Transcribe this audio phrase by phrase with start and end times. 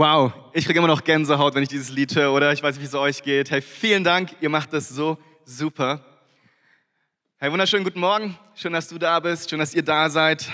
[0.00, 2.54] Wow, ich kriege immer noch Gänsehaut, wenn ich dieses Lied höre, oder?
[2.54, 3.50] Ich weiß nicht, wie es euch geht.
[3.50, 6.02] Hey, vielen Dank, ihr macht das so super.
[7.36, 8.38] Hey, wunderschönen guten Morgen.
[8.54, 9.50] Schön, dass du da bist.
[9.50, 10.50] Schön, dass ihr da seid.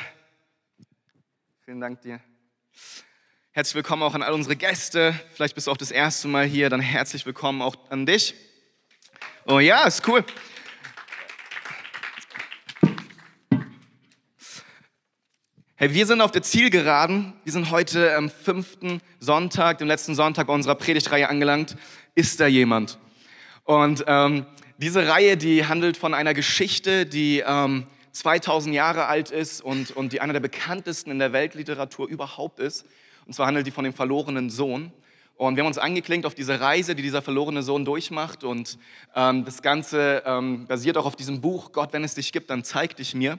[1.64, 2.18] Vielen Dank dir.
[3.52, 5.14] Herzlich willkommen auch an all unsere Gäste.
[5.34, 6.68] Vielleicht bist du auch das erste Mal hier.
[6.68, 8.34] Dann herzlich willkommen auch an dich.
[9.46, 10.24] Oh ja, ist cool.
[15.78, 17.34] Hey, wir sind auf der Zielgeraden.
[17.44, 21.76] Wir sind heute am fünften Sonntag, dem letzten Sonntag unserer Predigtreihe angelangt.
[22.14, 22.96] Ist da jemand?
[23.64, 24.46] Und ähm,
[24.78, 30.14] diese Reihe, die handelt von einer Geschichte, die ähm, 2000 Jahre alt ist und, und
[30.14, 32.86] die einer der bekanntesten in der Weltliteratur überhaupt ist.
[33.26, 34.94] Und zwar handelt die von dem verlorenen Sohn.
[35.34, 38.44] Und wir haben uns angeklinkt auf diese Reise, die dieser verlorene Sohn durchmacht.
[38.44, 38.78] Und
[39.14, 42.64] ähm, das Ganze ähm, basiert auch auf diesem Buch, Gott, wenn es dich gibt, dann
[42.64, 43.38] zeig dich mir.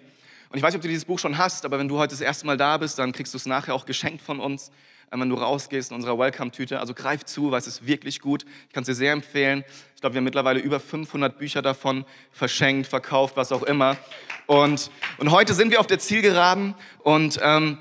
[0.50, 2.22] Und ich weiß nicht, ob du dieses Buch schon hast, aber wenn du heute das
[2.22, 4.70] erste Mal da bist, dann kriegst du es nachher auch geschenkt von uns,
[5.12, 6.80] äh, wenn du rausgehst in unserer Welcome-Tüte.
[6.80, 8.46] Also greif zu, weil es ist wirklich gut.
[8.68, 9.64] Ich kann es dir sehr empfehlen.
[9.96, 13.98] Ich glaube, wir haben mittlerweile über 500 Bücher davon verschenkt, verkauft, was auch immer.
[14.46, 17.78] Und, und heute sind wir auf der Zielgeraden und ähm,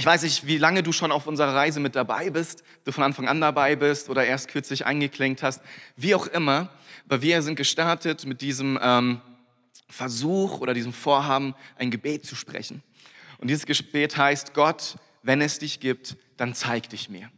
[0.00, 3.04] ich weiß nicht, wie lange du schon auf unserer Reise mit dabei bist, du von
[3.04, 5.60] Anfang an dabei bist oder erst kürzlich eingeklinkt hast,
[5.94, 6.70] wie auch immer.
[7.06, 9.20] Aber wir sind gestartet mit diesem ähm,
[9.90, 12.82] Versuch oder diesem Vorhaben, ein Gebet zu sprechen.
[13.38, 17.30] Und dieses Gebet heißt, Gott, wenn es dich gibt, dann zeig dich mir.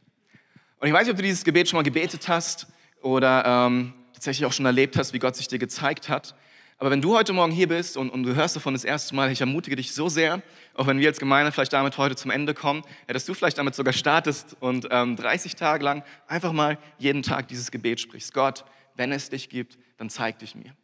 [0.79, 2.67] Und ich weiß nicht, ob du dieses Gebet schon mal gebetet hast
[3.01, 6.35] oder ähm, tatsächlich auch schon erlebt hast, wie Gott sich dir gezeigt hat.
[6.79, 9.31] Aber wenn du heute Morgen hier bist und, und, du hörst davon das erste Mal,
[9.31, 10.43] ich ermutige dich so sehr,
[10.75, 13.59] auch wenn wir als Gemeinde vielleicht damit heute zum Ende kommen, ja, dass du vielleicht
[13.59, 18.35] damit sogar startest und ähm, 30 Tage lang einfach mal jeden Tag dieses Gebet sprichst.
[18.35, 18.65] Gott,
[18.97, 20.75] wenn es dich gibt, dann zeig dich mir.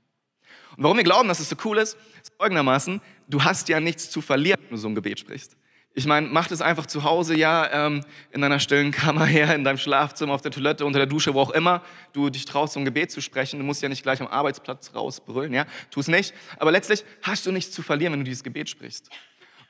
[0.79, 4.11] Und warum wir glauben, dass es so cool ist, ist folgendermaßen, du hast ja nichts
[4.11, 5.57] zu verlieren, wenn du so ein Gebet sprichst.
[5.93, 9.65] Ich meine, mach das einfach zu Hause, ja, ähm, in deiner stillen Kammer her, in
[9.65, 12.79] deinem Schlafzimmer, auf der Toilette, unter der Dusche, wo auch immer du dich traust, so
[12.79, 13.59] ein Gebet zu sprechen.
[13.59, 16.33] Du musst ja nicht gleich am Arbeitsplatz rausbrüllen, ja, tu es nicht.
[16.61, 19.11] Aber letztlich hast du nichts zu verlieren, wenn du dieses Gebet sprichst.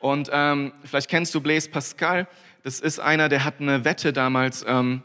[0.00, 2.28] Und ähm, vielleicht kennst du Blaise Pascal.
[2.64, 5.02] Das ist einer, der hat eine Wette damals ähm,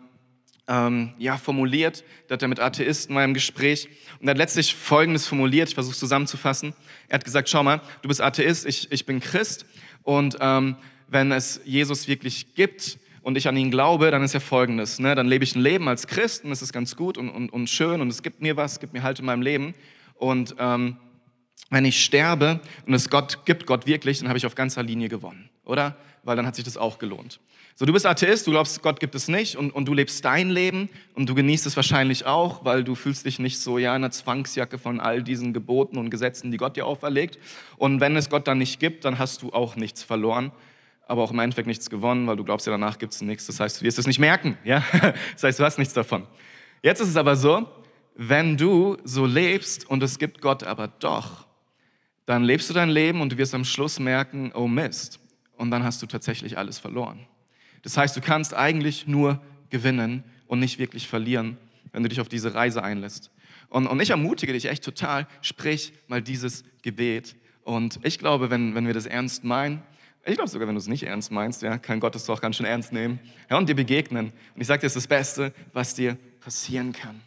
[0.67, 2.03] ähm, ja, formuliert.
[2.27, 5.75] Da hat er mit Atheisten mal im Gespräch und er hat letztlich Folgendes formuliert, ich
[5.75, 6.73] versuche zusammenzufassen.
[7.09, 9.65] Er hat gesagt, schau mal, du bist Atheist, ich, ich bin Christ
[10.03, 10.75] und ähm,
[11.07, 15.15] wenn es Jesus wirklich gibt und ich an ihn glaube, dann ist ja Folgendes, ne?
[15.15, 17.69] dann lebe ich ein Leben als Christ und es ist ganz gut und, und, und
[17.69, 19.73] schön und es gibt mir was, es gibt mir Halt in meinem Leben
[20.15, 20.97] und ähm,
[21.69, 25.09] wenn ich sterbe und es Gott gibt, Gott wirklich, dann habe ich auf ganzer Linie
[25.09, 25.95] gewonnen, oder?
[26.23, 27.39] Weil dann hat sich das auch gelohnt.
[27.75, 30.51] So, du bist Atheist, du glaubst, Gott gibt es nicht und, und du lebst dein
[30.51, 34.03] Leben und du genießt es wahrscheinlich auch, weil du fühlst dich nicht so ja in
[34.03, 37.39] einer Zwangsjacke von all diesen Geboten und Gesetzen, die Gott dir auferlegt.
[37.77, 40.51] Und wenn es Gott dann nicht gibt, dann hast du auch nichts verloren,
[41.07, 43.47] aber auch im Endeffekt nichts gewonnen, weil du glaubst ja, danach gibt es nichts.
[43.47, 44.55] Das heißt, du wirst es nicht merken.
[44.63, 44.83] Ja?
[45.33, 46.27] Das heißt, du hast nichts davon.
[46.83, 47.67] Jetzt ist es aber so,
[48.15, 51.47] wenn du so lebst und es gibt Gott aber doch,
[52.25, 55.19] dann lebst du dein Leben und du wirst am Schluss merken, oh Mist.
[55.57, 57.25] Und dann hast du tatsächlich alles verloren.
[57.81, 61.57] Das heißt, du kannst eigentlich nur gewinnen und nicht wirklich verlieren,
[61.91, 63.31] wenn du dich auf diese Reise einlässt.
[63.69, 67.35] Und, und ich ermutige dich echt total, sprich mal dieses Gebet.
[67.63, 69.81] Und ich glaube, wenn, wenn wir das ernst meinen,
[70.25, 72.55] ich glaube sogar, wenn du es nicht ernst meinst, ja, kann Gott es doch ganz
[72.55, 73.19] schön ernst nehmen
[73.49, 74.31] ja, und dir begegnen.
[74.55, 77.19] Und ich sage dir, es ist das Beste, was dir passieren kann.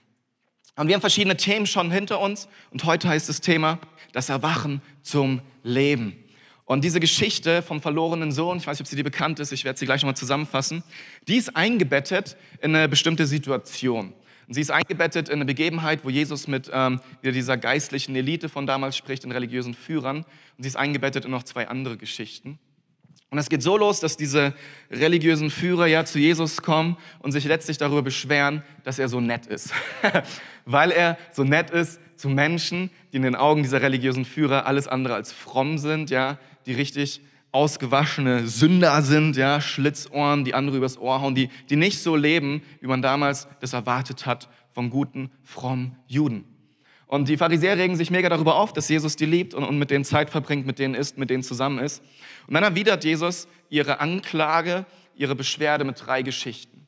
[0.77, 3.79] Und wir haben verschiedene Themen schon hinter uns und heute heißt das Thema
[4.13, 6.23] das Erwachen zum Leben.
[6.67, 9.65] Und diese Geschichte vom verlorenen Sohn, ich weiß nicht, ob sie dir bekannt ist, ich
[9.65, 10.83] werde sie gleich nochmal zusammenfassen,
[11.29, 14.13] die ist eingebettet in eine bestimmte Situation.
[14.49, 18.67] Und sie ist eingebettet in eine Begebenheit, wo Jesus mit ähm, dieser geistlichen Elite von
[18.67, 20.19] damals spricht, den religiösen Führern.
[20.57, 22.59] Und sie ist eingebettet in noch zwei andere Geschichten.
[23.31, 24.55] Und es geht so los, dass diese
[24.91, 29.47] religiösen Führer ja zu Jesus kommen und sich letztlich darüber beschweren, dass er so nett
[29.47, 29.73] ist.
[30.65, 34.87] Weil er so nett ist zu Menschen, die in den Augen dieser religiösen Führer alles
[34.87, 37.21] andere als fromm sind, ja, die richtig
[37.51, 42.63] ausgewaschene Sünder sind, ja, Schlitzohren, die andere übers Ohr hauen, die, die nicht so leben,
[42.81, 46.45] wie man damals das erwartet hat von guten, frommen Juden.
[47.07, 49.91] Und die Pharisäer regen sich mega darüber auf, dass Jesus die liebt und, und mit
[49.91, 52.03] denen Zeit verbringt, mit denen isst, mit denen zusammen ist.
[52.49, 56.87] Und dann erwidert Jesus ihre Anklage, ihre Beschwerde mit drei Geschichten.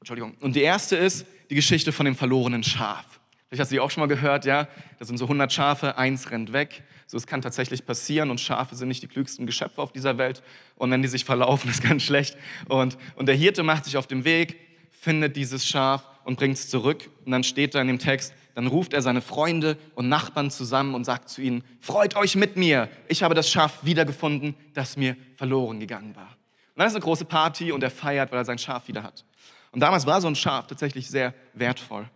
[0.00, 0.34] Entschuldigung.
[0.40, 3.20] Und die erste ist die Geschichte von dem verlorenen Schaf.
[3.48, 4.66] Vielleicht hast du die auch schon mal gehört, ja?
[4.98, 6.82] Da sind so 100 Schafe, eins rennt weg.
[7.06, 10.42] So, es kann tatsächlich passieren und Schafe sind nicht die klügsten Geschöpfe auf dieser Welt.
[10.76, 12.36] Und wenn die sich verlaufen, ist ganz schlecht.
[12.68, 14.58] Und, und der Hirte macht sich auf den Weg,
[14.90, 17.10] findet dieses Schaf und bringt es zurück.
[17.26, 20.94] Und dann steht da in dem Text, dann ruft er seine Freunde und Nachbarn zusammen
[20.94, 25.16] und sagt zu ihnen, freut euch mit mir, ich habe das Schaf wiedergefunden, das mir
[25.36, 26.36] verloren gegangen war.
[26.74, 29.24] Und dann ist eine große Party und er feiert, weil er sein Schaf wieder hat.
[29.72, 32.08] Und damals war so ein Schaf tatsächlich sehr wertvoll.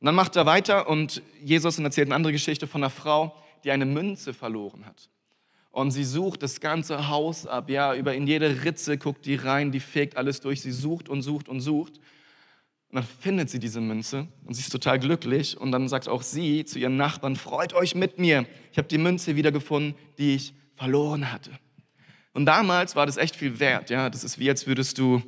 [0.00, 3.34] Und dann macht er weiter und Jesus erzählt eine andere Geschichte von einer Frau,
[3.64, 5.08] die eine Münze verloren hat.
[5.70, 9.72] Und sie sucht das ganze Haus ab, ja, über in jede Ritze guckt die rein,
[9.72, 12.00] die fegt alles durch, sie sucht und sucht und sucht.
[12.90, 15.58] Und dann findet sie diese Münze und sie ist total glücklich.
[15.58, 18.98] Und dann sagt auch sie zu ihren Nachbarn, freut euch mit mir, ich habe die
[18.98, 21.50] Münze wiedergefunden, die ich verloren hatte.
[22.32, 23.90] Und damals war das echt viel wert.
[23.90, 24.10] Ja?
[24.10, 25.22] Das ist wie, als würdest du,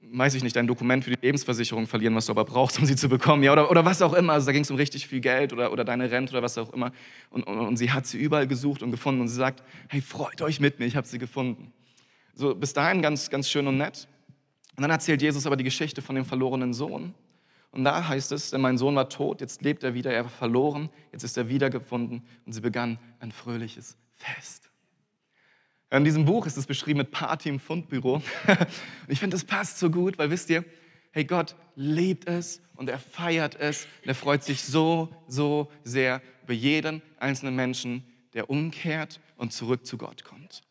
[0.00, 2.96] weiß ich nicht, dein Dokument für die Lebensversicherung verlieren, was du aber brauchst, um sie
[2.96, 3.42] zu bekommen.
[3.42, 3.52] Ja?
[3.52, 4.32] Oder, oder was auch immer.
[4.32, 6.72] Also da ging es um richtig viel Geld oder, oder deine Rente oder was auch
[6.72, 6.92] immer.
[7.28, 9.20] Und, und, und sie hat sie überall gesucht und gefunden.
[9.20, 11.72] Und sie sagt, hey, freut euch mit mir, ich habe sie gefunden.
[12.34, 14.08] So bis dahin ganz, ganz schön und nett.
[14.76, 17.14] Und dann erzählt Jesus aber die Geschichte von dem verlorenen Sohn.
[17.70, 20.30] Und da heißt es, denn mein Sohn war tot, jetzt lebt er wieder, er war
[20.30, 22.22] verloren, jetzt ist er wiedergefunden.
[22.46, 24.70] Und sie begann ein fröhliches Fest.
[25.90, 28.14] In diesem Buch ist es beschrieben mit Party im Fundbüro.
[28.14, 28.24] Und
[29.08, 30.64] ich finde, das passt so gut, weil wisst ihr,
[31.12, 36.20] hey, Gott liebt es und er feiert es und er freut sich so, so sehr
[36.42, 38.04] über jeden einzelnen Menschen,
[38.34, 40.62] der umkehrt und zurück zu Gott kommt.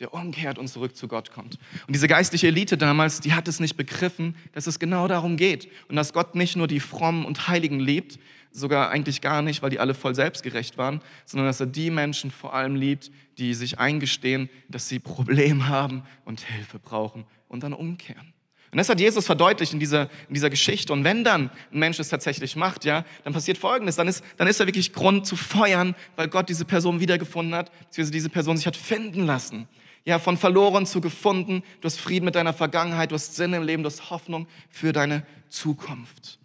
[0.00, 1.58] Der umkehrt und zurück zu Gott kommt.
[1.86, 5.68] Und diese geistliche Elite damals, die hat es nicht begriffen, dass es genau darum geht
[5.88, 8.18] und dass Gott nicht nur die Frommen und Heiligen liebt,
[8.52, 12.30] sogar eigentlich gar nicht, weil die alle voll selbstgerecht waren, sondern dass er die Menschen
[12.30, 17.72] vor allem liebt, die sich eingestehen, dass sie Probleme haben und Hilfe brauchen und dann
[17.72, 18.32] umkehren.
[18.70, 20.92] Und das hat Jesus verdeutlicht in dieser, in dieser Geschichte.
[20.92, 23.96] Und wenn dann ein Mensch es tatsächlich macht, ja, dann passiert Folgendes.
[23.96, 27.72] Dann ist, dann ist da wirklich Grund zu feuern, weil Gott diese Person wiedergefunden hat,
[27.86, 29.66] beziehungsweise diese Person sich hat finden lassen.
[30.08, 31.62] Ja, von verloren zu gefunden.
[31.82, 34.94] Du hast Frieden mit deiner Vergangenheit, du hast Sinn im Leben, du hast Hoffnung für
[34.94, 36.38] deine Zukunft.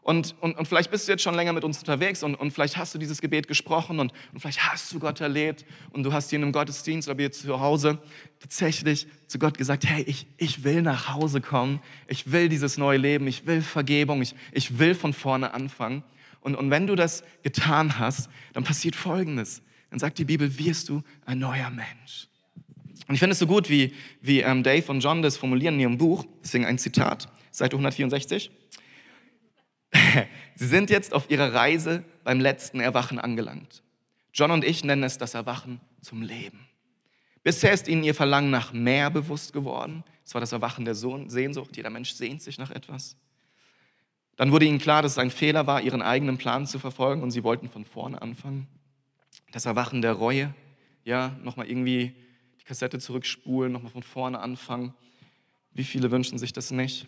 [0.00, 2.78] Und, und, und vielleicht bist du jetzt schon länger mit uns unterwegs und, und vielleicht
[2.78, 6.30] hast du dieses Gebet gesprochen und, und vielleicht hast du Gott erlebt und du hast
[6.30, 7.98] hier in einem Gottesdienst oder hier zu Hause
[8.40, 12.96] tatsächlich zu Gott gesagt, hey, ich, ich will nach Hause kommen, ich will dieses neue
[12.96, 16.04] Leben, ich will Vergebung, ich, ich will von vorne anfangen.
[16.40, 19.60] Und, und wenn du das getan hast, dann passiert Folgendes.
[19.90, 22.28] Dann sagt die Bibel, wirst du ein neuer Mensch.
[23.06, 25.80] Und ich finde es so gut, wie, wie ähm, Dave und John das formulieren in
[25.80, 28.50] ihrem Buch, deswegen ein Zitat, Seite 164.
[30.54, 33.82] Sie sind jetzt auf ihrer Reise beim letzten Erwachen angelangt.
[34.32, 36.66] John und ich nennen es das Erwachen zum Leben.
[37.42, 40.02] Bisher ist ihnen ihr Verlangen nach mehr bewusst geworden.
[40.24, 41.76] Es war das Erwachen der Sehnsucht.
[41.76, 43.16] Jeder Mensch sehnt sich nach etwas.
[44.36, 47.30] Dann wurde ihnen klar, dass es ein Fehler war, ihren eigenen Plan zu verfolgen und
[47.30, 48.66] sie wollten von vorne anfangen.
[49.52, 50.52] Das Erwachen der Reue,
[51.04, 52.14] ja, nochmal irgendwie
[52.64, 54.94] die Kassette zurückspulen, nochmal von vorne anfangen.
[55.72, 57.06] Wie viele wünschen sich das nicht?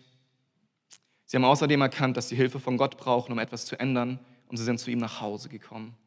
[1.25, 4.19] Sie haben außerdem erkannt, dass sie Hilfe von Gott brauchen, um etwas zu ändern,
[4.49, 5.97] und sie sind zu ihm nach Hause gekommen.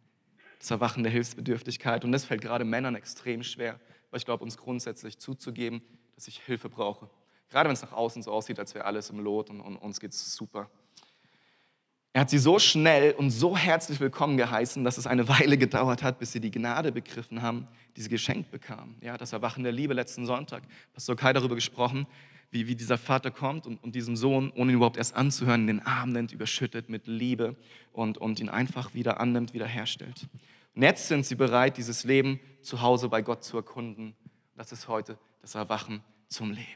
[0.60, 2.04] Das Erwachen der Hilfsbedürftigkeit.
[2.04, 3.78] Und das fällt gerade Männern extrem schwer,
[4.10, 5.82] weil ich glaube, uns grundsätzlich zuzugeben,
[6.14, 7.10] dass ich Hilfe brauche.
[7.50, 10.00] Gerade wenn es nach außen so aussieht, als wäre alles im Lot und, und uns
[10.00, 10.70] geht es super.
[12.12, 16.02] Er hat sie so schnell und so herzlich willkommen geheißen, dass es eine Weile gedauert
[16.02, 18.96] hat, bis sie die Gnade begriffen haben, die sie geschenkt bekamen.
[19.00, 20.64] Ja, das Erwachen der Liebe letzten Sonntag.
[20.92, 22.08] Pastor Kai darüber gesprochen,
[22.50, 25.66] wie, wie dieser Vater kommt und, und diesen Sohn, ohne ihn überhaupt erst anzuhören, in
[25.78, 27.54] den Arm nimmt, überschüttet mit Liebe
[27.92, 30.26] und, und ihn einfach wieder annimmt, wiederherstellt.
[30.74, 34.16] Und jetzt sind sie bereit, dieses Leben zu Hause bei Gott zu erkunden.
[34.56, 36.66] Das ist heute das Erwachen zum Leben.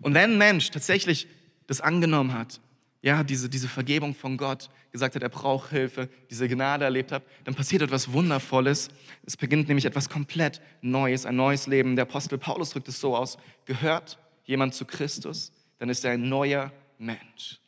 [0.00, 1.26] Und wenn ein Mensch tatsächlich
[1.66, 2.62] das angenommen hat,
[3.02, 7.22] ja, diese, diese Vergebung von Gott, gesagt hat, er braucht Hilfe, diese Gnade erlebt hat,
[7.44, 8.88] dann passiert etwas Wundervolles.
[9.24, 11.96] Es beginnt nämlich etwas komplett Neues, ein neues Leben.
[11.96, 16.28] Der Apostel Paulus drückt es so aus, gehört jemand zu Christus, dann ist er ein
[16.28, 17.58] neuer Mensch.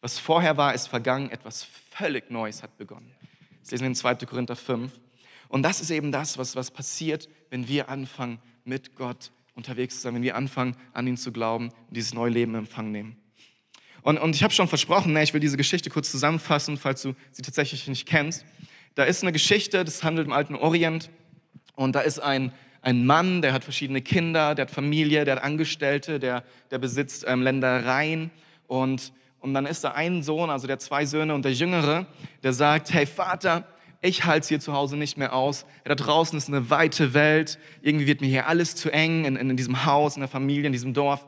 [0.00, 3.10] Was vorher war, ist vergangen, etwas völlig Neues hat begonnen.
[3.62, 4.14] Das lesen wir in 2.
[4.26, 4.92] Korinther 5.
[5.48, 10.02] Und das ist eben das, was, was passiert, wenn wir anfangen, mit Gott unterwegs zu
[10.02, 13.16] sein, wenn wir anfangen, an ihn zu glauben und dieses neue Leben in Empfang nehmen.
[14.08, 17.14] Und, und ich habe schon versprochen, ne, ich will diese Geschichte kurz zusammenfassen, falls du
[17.30, 18.46] sie tatsächlich nicht kennst.
[18.94, 21.10] Da ist eine Geschichte, das handelt im alten Orient.
[21.74, 25.44] Und da ist ein, ein Mann, der hat verschiedene Kinder, der hat Familie, der hat
[25.44, 28.30] Angestellte, der, der besitzt ähm, Ländereien.
[28.66, 32.06] Und, und dann ist da ein Sohn, also der zwei Söhne und der Jüngere,
[32.42, 33.66] der sagt, hey Vater,
[34.00, 35.66] ich halte es hier zu Hause nicht mehr aus.
[35.84, 37.58] Da draußen ist eine weite Welt.
[37.82, 40.72] Irgendwie wird mir hier alles zu eng in, in diesem Haus, in der Familie, in
[40.72, 41.26] diesem Dorf.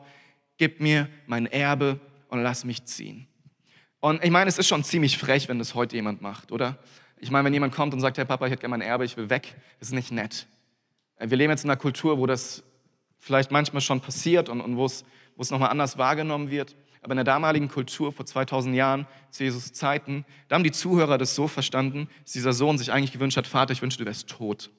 [0.57, 1.99] Gib mir mein Erbe
[2.31, 3.27] und lass mich ziehen.
[3.99, 6.79] Und ich meine, es ist schon ziemlich frech, wenn das heute jemand macht, oder?
[7.19, 9.15] Ich meine, wenn jemand kommt und sagt, Herr Papa, ich hätte gerne mein Erbe, ich
[9.15, 10.47] will weg, ist nicht nett.
[11.19, 12.63] Wir leben jetzt in einer Kultur, wo das
[13.19, 16.75] vielleicht manchmal schon passiert und, und wo es, wo es nochmal anders wahrgenommen wird.
[17.03, 21.19] Aber in der damaligen Kultur vor 2000 Jahren, zu Jesus Zeiten, da haben die Zuhörer
[21.19, 24.29] das so verstanden, dass dieser Sohn sich eigentlich gewünscht hat, Vater, ich wünschte, du wärst
[24.29, 24.71] tot.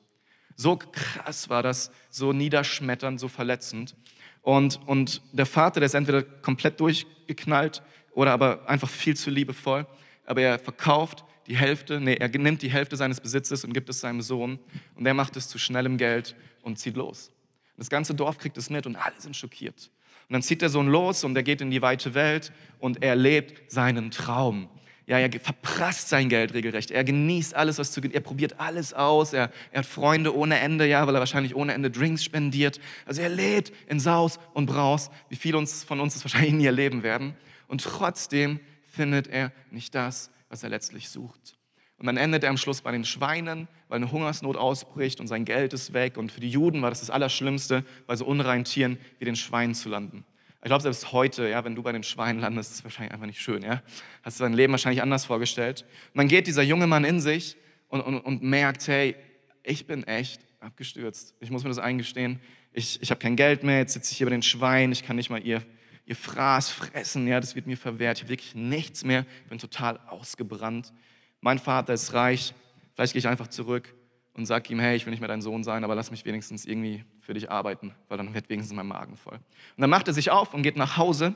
[0.57, 3.95] So krass war das, so niederschmetternd, so verletzend.
[4.43, 7.83] Und, und der Vater, der ist entweder komplett durchgeknallt
[8.13, 9.87] oder aber einfach viel zu liebevoll,
[10.27, 14.01] aber er verkauft die Hälfte, nee, er nimmt die Hälfte seines Besitzes und gibt es
[14.01, 14.59] seinem Sohn
[14.95, 17.31] und der macht es zu schnellem Geld und zieht los.
[17.77, 19.91] Das ganze Dorf kriegt es mit und alle sind schockiert.
[20.29, 23.17] Und dann zieht der Sohn los und er geht in die weite Welt und er
[23.17, 24.69] lebt seinen Traum.
[25.13, 26.91] Ja, er verprasst sein Geld regelrecht.
[26.91, 29.35] Er genießt alles, was zu Er probiert alles aus.
[29.35, 32.81] Er, er hat Freunde ohne Ende, ja, weil er wahrscheinlich ohne Ende Drinks spendiert.
[33.05, 36.65] Also er lebt in Saus und Braus, wie viele uns, von uns es wahrscheinlich nie
[36.65, 37.35] erleben werden.
[37.69, 41.59] Und trotzdem findet er nicht das, was er letztlich sucht.
[41.99, 45.45] Und dann endet er am Schluss bei den Schweinen, weil eine Hungersnot ausbricht und sein
[45.45, 46.17] Geld ist weg.
[46.17, 49.75] Und für die Juden war das das Allerschlimmste, bei so unreinen Tieren wie den Schweinen
[49.75, 50.25] zu landen.
[50.63, 53.27] Ich glaube, selbst heute, ja, wenn du bei den Schweinen landest, ist es wahrscheinlich einfach
[53.27, 53.63] nicht schön.
[53.63, 53.83] Ja?
[54.23, 55.85] Hast du dein Leben wahrscheinlich anders vorgestellt.
[56.15, 57.57] Und dann geht dieser junge Mann in sich
[57.89, 59.17] und, und, und merkt, hey,
[59.65, 61.35] ich bin echt abgestürzt.
[61.41, 62.41] Ich muss mir das eingestehen.
[62.73, 65.17] Ich, ich habe kein Geld mehr, jetzt sitze ich hier bei den Schweinen, ich kann
[65.17, 65.63] nicht mal ihr
[66.05, 69.99] ihr Fraß fressen, ja, das wird mir verwehrt, ich habe wirklich nichts mehr, bin total
[70.09, 70.93] ausgebrannt.
[71.41, 72.55] Mein Vater ist reich,
[72.95, 73.95] vielleicht gehe ich einfach zurück
[74.35, 76.65] und sage ihm, hey, ich will nicht mehr dein Sohn sein, aber lass mich wenigstens
[76.65, 79.35] irgendwie für dich arbeiten, weil dann wird wenigstens mein Magen voll.
[79.35, 81.35] Und dann macht er sich auf und geht nach Hause.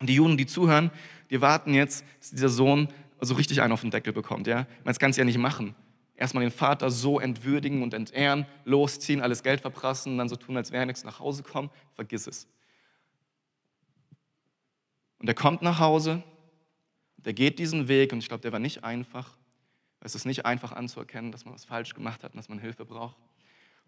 [0.00, 0.90] Und die Juden, die zuhören,
[1.30, 2.88] die warten jetzt, dass dieser Sohn
[3.20, 4.46] so richtig einen auf den Deckel bekommt.
[4.46, 4.66] Ja?
[4.84, 5.74] Das kannst du ja nicht machen.
[6.16, 10.72] Erstmal den Vater so entwürdigen und entehren, losziehen, alles Geld verprassen, dann so tun, als
[10.72, 11.70] wäre nichts nach Hause kommen.
[11.94, 12.46] Vergiss es.
[15.18, 16.22] Und er kommt nach Hause,
[17.18, 19.36] der geht diesen Weg und ich glaube, der war nicht einfach.
[20.00, 22.84] Es ist nicht einfach anzuerkennen, dass man was falsch gemacht hat und dass man Hilfe
[22.84, 23.16] braucht.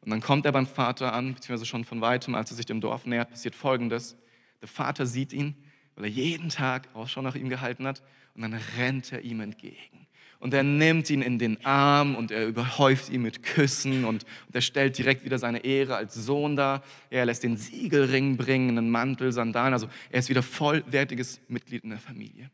[0.00, 2.80] Und dann kommt er beim Vater an, beziehungsweise schon von weitem, als er sich dem
[2.80, 4.16] Dorf nähert, passiert Folgendes.
[4.60, 5.54] Der Vater sieht ihn,
[5.94, 8.02] weil er jeden Tag Ausschau nach ihm gehalten hat,
[8.34, 10.02] und dann rennt er ihm entgegen
[10.42, 14.54] und er nimmt ihn in den Arm und er überhäuft ihn mit Küssen und, und
[14.54, 16.82] er stellt direkt wieder seine Ehre als Sohn dar.
[17.10, 19.72] Er lässt den Siegelring bringen, einen Mantel, Sandalen.
[19.72, 22.50] Also er ist wieder vollwertiges Mitglied in der Familie.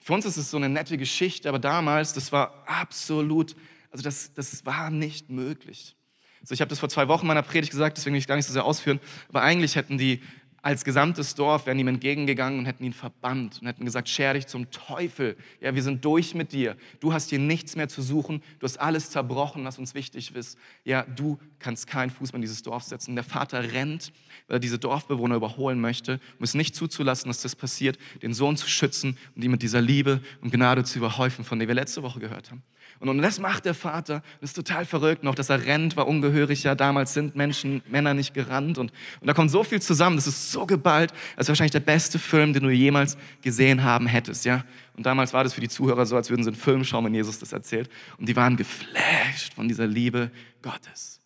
[0.00, 3.54] Für uns ist es so eine nette Geschichte, aber damals, das war absolut,
[3.90, 5.94] also das, das war nicht möglich.
[6.40, 8.36] Also ich habe das vor zwei Wochen in meiner Predigt gesagt, deswegen will ich gar
[8.36, 10.22] nicht so sehr ausführen, aber eigentlich hätten die
[10.62, 14.46] als gesamtes Dorf wären ihm entgegengegangen und hätten ihn verbannt und hätten gesagt, scher dich
[14.46, 15.36] zum Teufel.
[15.60, 16.76] Ja, wir sind durch mit dir.
[17.00, 18.42] Du hast hier nichts mehr zu suchen.
[18.58, 20.58] Du hast alles zerbrochen, was uns wichtig ist.
[20.84, 23.14] Ja, du kannst keinen Fuß mehr in dieses Dorf setzen.
[23.14, 24.12] Der Vater rennt,
[24.48, 28.56] weil er diese Dorfbewohner überholen möchte, um es nicht zuzulassen, dass das passiert, den Sohn
[28.56, 32.02] zu schützen und ihn mit dieser Liebe und Gnade zu überhäufen, von der wir letzte
[32.02, 32.62] Woche gehört haben.
[32.98, 34.22] Und, das macht der Vater.
[34.40, 35.22] Das ist total verrückt.
[35.22, 36.62] Noch, dass er rennt, war ungehörig.
[36.64, 38.78] Ja, damals sind Menschen, Männer nicht gerannt.
[38.78, 40.16] Und, und da kommt so viel zusammen.
[40.16, 41.12] Das ist so geballt.
[41.36, 44.44] Das ist wahrscheinlich der beste Film, den du jemals gesehen haben hättest.
[44.44, 44.64] Ja?
[44.96, 47.14] Und damals war das für die Zuhörer so, als würden sie einen Film schauen, wenn
[47.14, 47.88] Jesus das erzählt.
[48.18, 50.30] Und die waren geflasht von dieser Liebe
[50.62, 51.20] Gottes.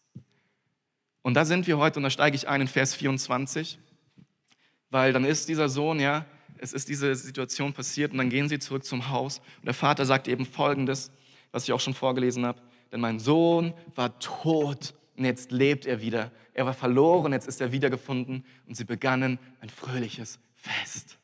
[1.23, 3.78] Und da sind wir heute, und da steige ich ein in Vers 24,
[4.90, 6.26] weil dann ist dieser Sohn, ja,
[6.59, 10.06] es ist diese Situation passiert und dann gehen sie zurück zum Haus und der Vater
[10.06, 11.11] sagt eben Folgendes,
[11.54, 12.61] was ich auch schon vorgelesen habe.
[12.90, 16.32] Denn mein Sohn war tot und jetzt lebt er wieder.
[16.52, 21.16] Er war verloren, jetzt ist er wiedergefunden und sie begannen ein fröhliches Fest.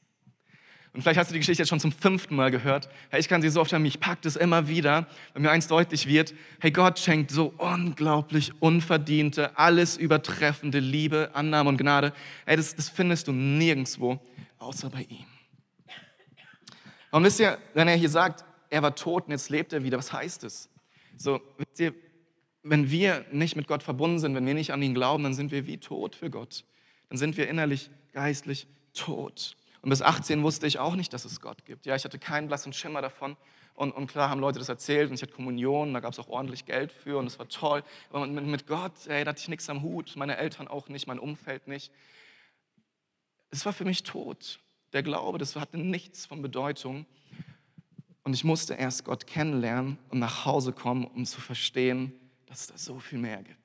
[0.92, 2.88] Und vielleicht hast du die Geschichte jetzt schon zum fünften Mal gehört.
[3.10, 5.66] Hey, ich kann sie so oft haben, mich packt es immer wieder, wenn mir eins
[5.66, 6.32] deutlich wird.
[6.60, 12.12] Hey, Gott schenkt so unglaublich unverdiente, alles übertreffende Liebe, Annahme und Gnade.
[12.46, 14.20] Hey, das, das findest du nirgendwo,
[14.58, 15.26] außer bei ihm.
[17.10, 19.98] Und wisst ihr, wenn er hier sagt, er war tot und jetzt lebt er wieder.
[19.98, 20.70] Was heißt es?
[21.16, 21.94] So, wisst ihr,
[22.62, 25.50] wenn wir nicht mit Gott verbunden sind, wenn wir nicht an ihn glauben, dann sind
[25.50, 26.64] wir wie tot für Gott.
[27.08, 29.56] Dann sind wir innerlich, geistlich tot.
[29.82, 31.86] Und bis 18 wusste ich auch nicht, dass es Gott gibt.
[31.86, 33.36] Ja, ich hatte keinen blassen Schimmer davon.
[33.74, 36.28] Und, und klar haben Leute das erzählt und ich hatte Kommunion, da gab es auch
[36.28, 37.82] ordentlich Geld für und es war toll.
[38.10, 41.06] Aber mit, mit Gott, ey, da hatte ich nichts am Hut, meine Eltern auch nicht,
[41.06, 41.90] mein Umfeld nicht.
[43.50, 44.60] Es war für mich tot.
[44.92, 47.06] Der Glaube, das hatte nichts von Bedeutung.
[48.22, 52.12] Und ich musste erst Gott kennenlernen und nach Hause kommen, um zu verstehen,
[52.46, 53.58] dass es da so viel mehr gibt.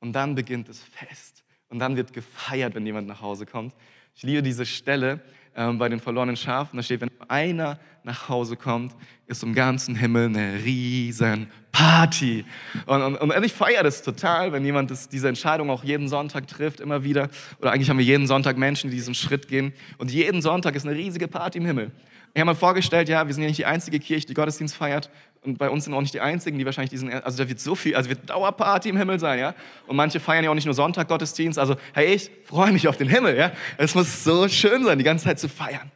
[0.00, 1.44] Und dann beginnt das Fest.
[1.70, 3.74] Und dann wird gefeiert, wenn jemand nach Hause kommt.
[4.14, 5.20] Ich liebe diese Stelle
[5.56, 6.76] ähm, bei den verlorenen Schafen.
[6.76, 8.94] Da steht, wenn einer nach Hause kommt,
[9.26, 12.44] ist im ganzen Himmel eine riesen Party.
[12.86, 16.46] Und, und, und ich feiere das total, wenn jemand das, diese Entscheidung auch jeden Sonntag
[16.46, 17.28] trifft, immer wieder.
[17.60, 19.72] Oder eigentlich haben wir jeden Sonntag Menschen, die diesen Schritt gehen.
[19.98, 21.90] Und jeden Sonntag ist eine riesige Party im Himmel.
[22.34, 25.08] Ich habe mir vorgestellt, ja, wir sind ja nicht die einzige Kirche, die Gottesdienst feiert.
[25.42, 27.76] Und bei uns sind auch nicht die einzigen, die wahrscheinlich diesen, also da wird so
[27.76, 29.54] viel, also wird Dauerparty im Himmel sein, ja.
[29.86, 31.60] Und manche feiern ja auch nicht nur Sonntag Gottesdienst.
[31.60, 33.52] Also, hey, ich freue mich auf den Himmel, ja.
[33.76, 35.92] Es muss so schön sein, die ganze Zeit zu feiern.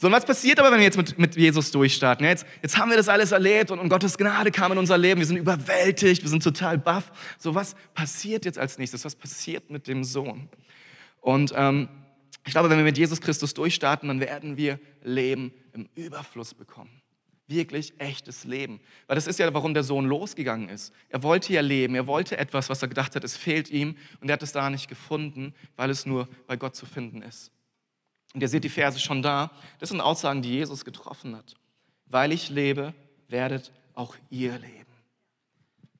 [0.00, 2.24] So, und was passiert aber, wenn wir jetzt mit, mit Jesus durchstarten?
[2.24, 4.96] Ja, jetzt, jetzt haben wir das alles erlebt und, und Gottes Gnade kam in unser
[4.96, 5.20] Leben.
[5.20, 7.12] Wir sind überwältigt, wir sind total baff.
[7.38, 9.04] So, was passiert jetzt als nächstes?
[9.04, 10.48] Was passiert mit dem Sohn?
[11.20, 11.88] Und ähm,
[12.46, 17.02] ich glaube, wenn wir mit Jesus Christus durchstarten, dann werden wir Leben im Überfluss bekommen.
[17.48, 18.80] Wirklich echtes Leben.
[19.06, 20.92] Weil das ist ja, warum der Sohn losgegangen ist.
[21.08, 24.28] Er wollte ja leben, er wollte etwas, was er gedacht hat, es fehlt ihm und
[24.28, 27.50] er hat es da nicht gefunden, weil es nur bei Gott zu finden ist.
[28.32, 29.50] Und ihr seht die Verse schon da.
[29.78, 31.54] Das sind Aussagen, die Jesus getroffen hat.
[32.06, 32.94] Weil ich lebe,
[33.28, 34.86] werdet auch ihr leben.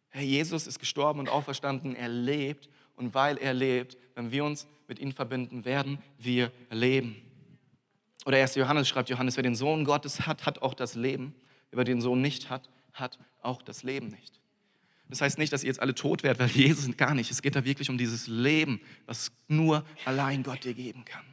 [0.09, 4.67] Herr Jesus ist gestorben und auferstanden, er lebt und weil er lebt, wenn wir uns
[4.87, 7.17] mit ihm verbinden, werden wir leben.
[8.25, 8.55] Oder 1.
[8.55, 11.35] Johannes schreibt Johannes, wer den Sohn Gottes hat, hat auch das Leben.
[11.71, 14.41] Wer den Sohn nicht hat, hat auch das Leben nicht.
[15.09, 17.31] Das heißt nicht, dass ihr jetzt alle tot werdet, weil Jesus sind gar nicht.
[17.31, 21.25] Es geht da wirklich um dieses Leben, was nur allein Gott dir geben kann.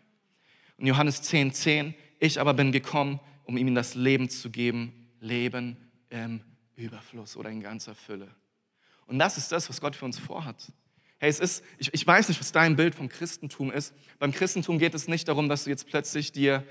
[0.77, 5.77] Und Johannes 10, 10, ich aber bin gekommen, um ihm das Leben zu geben, Leben
[6.09, 6.41] im
[6.75, 8.29] Überfluss oder in ganzer Fülle.
[9.05, 10.71] Und das ist das, was Gott für uns vorhat.
[11.19, 13.93] Hey, es ist, ich, ich weiß nicht, was dein Bild vom Christentum ist.
[14.19, 16.63] Beim Christentum geht es nicht darum, dass du jetzt plötzlich dir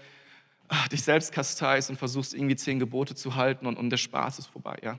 [0.69, 4.39] ach, dich selbst kasteist und versuchst, irgendwie zehn Gebote zu halten und, und der Spaß
[4.39, 4.79] ist vorbei.
[4.83, 4.99] Ja?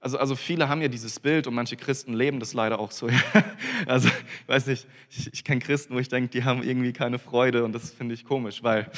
[0.00, 3.08] Also, also viele haben ja dieses Bild und manche Christen leben das leider auch so.
[3.34, 3.44] Ja?
[3.86, 4.08] Also,
[4.46, 7.72] weiß nicht, ich, ich kenne Christen, wo ich denke, die haben irgendwie keine Freude und
[7.72, 8.90] das finde ich komisch, weil,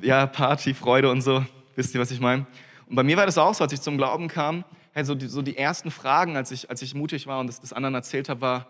[0.00, 1.44] ja, Party, Freude und so,
[1.76, 2.46] wisst ihr, was ich meine?
[2.86, 5.26] Und bei mir war das auch so, als ich zum Glauben kam, hey, so, die,
[5.26, 8.28] so die ersten Fragen, als ich, als ich mutig war und das, das anderen erzählt
[8.28, 8.66] habe, war,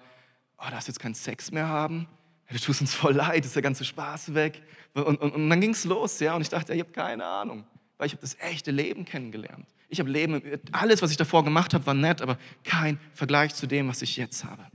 [0.59, 2.07] oh, darfst jetzt keinen Sex mehr haben?
[2.51, 4.63] Du tust uns voll leid, ist der ganze Spaß weg.
[4.95, 7.65] Und, und, und dann ging es los, ja, und ich dachte, ich habe keine Ahnung,
[7.99, 9.67] weil ich habe das echte Leben kennengelernt.
[9.91, 13.67] Ich habe Leben, alles, was ich davor gemacht habe, war nett, aber kein Vergleich zu
[13.67, 14.67] dem, was ich jetzt habe.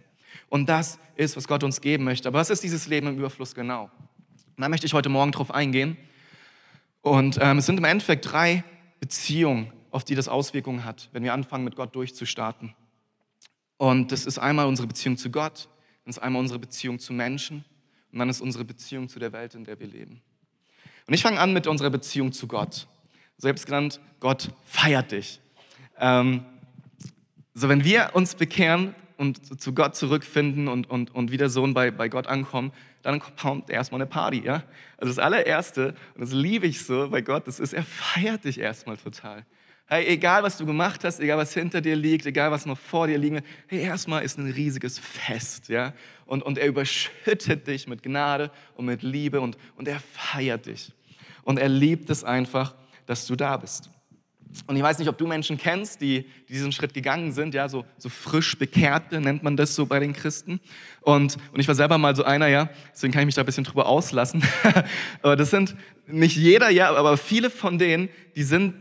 [0.49, 2.27] Und das ist, was Gott uns geben möchte.
[2.27, 3.89] Aber was ist dieses Leben im Überfluss genau?
[4.57, 5.97] Da möchte ich heute Morgen drauf eingehen.
[7.01, 8.63] Und ähm, es sind im Endeffekt drei
[8.99, 12.73] Beziehungen, auf die das Auswirkungen hat, wenn wir anfangen, mit Gott durchzustarten.
[13.77, 15.67] Und das ist einmal unsere Beziehung zu Gott,
[16.03, 17.63] dann ist einmal unsere Beziehung zu Menschen
[18.11, 20.21] und dann ist unsere Beziehung zu der Welt, in der wir leben.
[21.07, 22.87] Und ich fange an mit unserer Beziehung zu Gott.
[23.37, 25.39] Selbst genannt, Gott feiert dich.
[25.97, 26.45] Ähm,
[27.53, 31.91] so, wenn wir uns bekehren und zu Gott zurückfinden und, und, und wieder so bei,
[31.91, 34.43] bei Gott ankommen, dann kommt erstmal eine Party.
[34.43, 34.63] Ja?
[34.97, 38.59] Also das allererste, und das liebe ich so bei Gott, das ist, er feiert dich
[38.59, 39.45] erstmal total.
[39.85, 43.07] Hey, egal was du gemacht hast, egal was hinter dir liegt, egal was noch vor
[43.07, 45.93] dir liegt, hey, erstmal ist ein riesiges Fest, ja.
[46.25, 50.93] Und, und er überschüttet dich mit Gnade und mit Liebe und, und er feiert dich.
[51.43, 53.89] Und er liebt es einfach, dass du da bist.
[54.67, 57.67] Und ich weiß nicht, ob du Menschen kennst, die, die diesen Schritt gegangen sind, ja,
[57.67, 60.59] so, so frisch Bekehrte nennt man das so bei den Christen.
[61.01, 63.45] Und, und ich war selber mal so einer, ja, deswegen kann ich mich da ein
[63.45, 64.43] bisschen drüber auslassen.
[65.21, 68.75] aber das sind nicht jeder, ja, aber viele von denen, die sind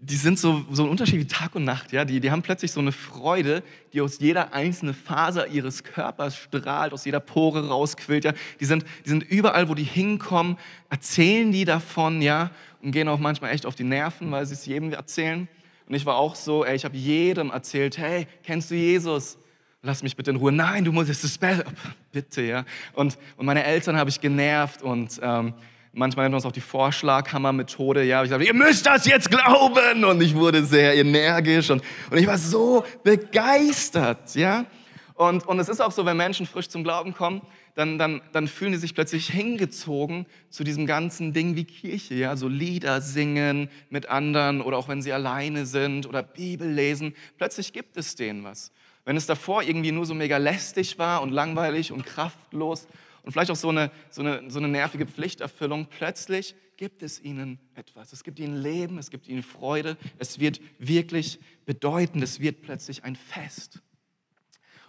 [0.00, 1.92] die sind so, so ein Unterschied wie Tag und Nacht.
[1.92, 2.04] Ja?
[2.04, 6.92] Die, die haben plötzlich so eine Freude, die aus jeder einzelnen Faser ihres Körpers strahlt,
[6.92, 8.24] aus jeder Pore rausquillt.
[8.24, 8.32] Ja?
[8.60, 10.58] Die, sind, die sind überall, wo die hinkommen,
[10.90, 12.50] erzählen die davon ja?
[12.82, 15.48] und gehen auch manchmal echt auf die Nerven, weil sie es jedem erzählen.
[15.88, 19.38] Und ich war auch so, ey, ich habe jedem erzählt, hey, kennst du Jesus?
[19.82, 20.52] Lass mich bitte in Ruhe.
[20.52, 21.64] Nein, du musst, es ist besser.
[22.12, 22.64] Bitte, ja.
[22.92, 25.18] Und, und meine Eltern habe ich genervt und...
[25.22, 25.54] Ähm,
[25.98, 28.04] Manchmal nennt man uns auch die Vorschlaghammer-Methode.
[28.04, 30.04] Ja, ich sage, ihr müsst das jetzt glauben.
[30.04, 34.34] Und ich wurde sehr energisch und, und ich war so begeistert.
[34.34, 34.66] Ja?
[35.14, 37.40] Und, und es ist auch so, wenn Menschen frisch zum Glauben kommen,
[37.76, 42.14] dann, dann, dann fühlen die sich plötzlich hingezogen zu diesem ganzen Ding wie Kirche.
[42.14, 42.36] Ja?
[42.36, 47.14] So Lieder singen mit anderen oder auch wenn sie alleine sind oder Bibel lesen.
[47.38, 48.70] Plötzlich gibt es denen was.
[49.06, 52.86] Wenn es davor irgendwie nur so mega lästig war und langweilig und kraftlos
[53.26, 57.58] und vielleicht auch so eine, so eine, so eine nervige Pflichterfüllung, plötzlich gibt es ihnen
[57.74, 58.12] etwas.
[58.12, 63.02] Es gibt ihnen Leben, es gibt ihnen Freude, es wird wirklich bedeutend, es wird plötzlich
[63.02, 63.82] ein Fest.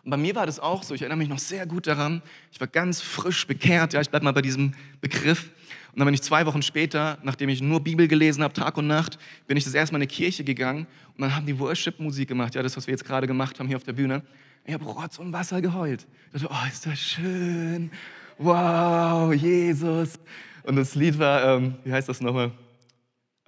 [0.03, 2.21] Und bei mir war das auch so, ich erinnere mich noch sehr gut daran,
[2.51, 5.49] ich war ganz frisch bekehrt, ja, ich bleibe mal bei diesem Begriff.
[5.91, 8.85] Und dann bin ich zwei Wochen später, nachdem ich nur Bibel gelesen habe, Tag und
[8.85, 12.27] Nacht, bin ich das erste Mal in eine Kirche gegangen und dann haben die Worship-Musik
[12.27, 14.21] gemacht, ja, das, was wir jetzt gerade gemacht haben hier auf der Bühne.
[14.63, 16.05] Ich habe Rotz und Wasser geheult.
[16.33, 17.89] Ich dachte, oh, ist das schön
[18.37, 20.19] wow, Jesus.
[20.63, 22.51] Und das Lied war, ähm, wie heißt das nochmal?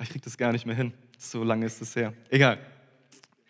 [0.01, 0.93] Ich krieg das gar nicht mehr hin.
[1.17, 2.13] So lange ist es her.
[2.29, 2.57] Egal.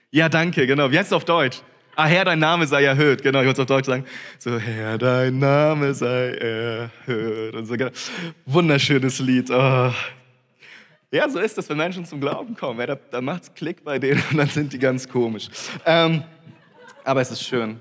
[0.09, 0.89] Ja, danke, genau.
[0.91, 1.61] Wie heißt es auf Deutsch?
[1.95, 3.21] Ah, Herr, dein Name sei erhöht.
[3.21, 4.05] Genau, ich wollte es auf Deutsch sagen.
[4.37, 7.53] So, Herr, dein Name sei erhöht.
[7.53, 7.91] Und so, genau.
[8.45, 9.51] Wunderschönes Lied.
[9.51, 9.91] Oh.
[11.11, 12.79] Ja, so ist das, wenn Menschen zum Glauben kommen.
[12.79, 15.49] Ja, da, da macht es Klick bei denen und dann sind die ganz komisch.
[15.85, 16.23] Ähm,
[17.03, 17.79] aber es ist schön.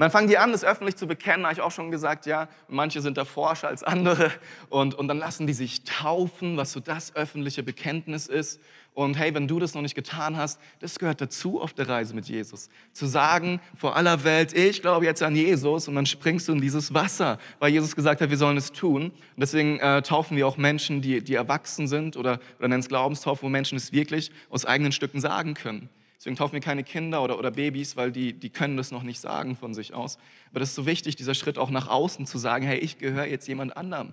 [0.00, 2.48] Und dann fangen die an, das öffentlich zu bekennen, habe ich auch schon gesagt, ja.
[2.68, 4.32] Manche sind da forscher als andere.
[4.70, 8.62] Und, und dann lassen die sich taufen, was so das öffentliche Bekenntnis ist.
[8.94, 12.14] Und hey, wenn du das noch nicht getan hast, das gehört dazu auf der Reise
[12.14, 12.70] mit Jesus.
[12.94, 16.62] Zu sagen vor aller Welt, ich glaube jetzt an Jesus und dann springst du in
[16.62, 19.10] dieses Wasser, weil Jesus gesagt hat, wir sollen es tun.
[19.10, 22.88] Und deswegen äh, taufen wir auch Menschen, die, die erwachsen sind oder, oder nennen es
[22.88, 25.90] Glaubenstaufe, wo Menschen es wirklich aus eigenen Stücken sagen können.
[26.20, 29.18] Deswegen taufen wir keine Kinder oder, oder Babys, weil die, die können das noch nicht
[29.22, 30.18] sagen von sich aus.
[30.50, 33.24] Aber das ist so wichtig, dieser Schritt auch nach außen zu sagen, hey, ich gehöre
[33.24, 34.12] jetzt jemand anderem.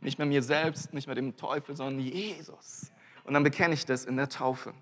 [0.00, 2.90] Nicht mehr mir selbst, nicht mehr dem Teufel, sondern Jesus.
[3.24, 4.72] Und dann bekenne ich das in der Taufe.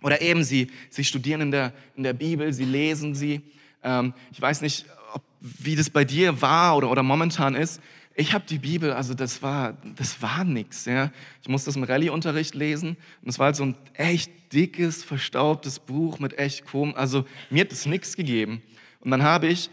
[0.00, 3.42] Oder eben, sie, sie studieren in der, in der Bibel, sie lesen sie.
[3.82, 7.78] Ähm, ich weiß nicht, ob, wie das bei dir war oder, oder momentan ist.
[8.14, 10.84] Ich habe die Bibel, also das war, das war nix.
[10.84, 11.10] Ja.
[11.42, 15.78] Ich musste das im Rallye-Unterricht lesen und es war halt so ein echt dickes, verstaubtes
[15.78, 16.96] Buch mit echt komisch.
[16.96, 18.62] Also mir hat das nichts gegeben.
[19.00, 19.70] Und dann habe ich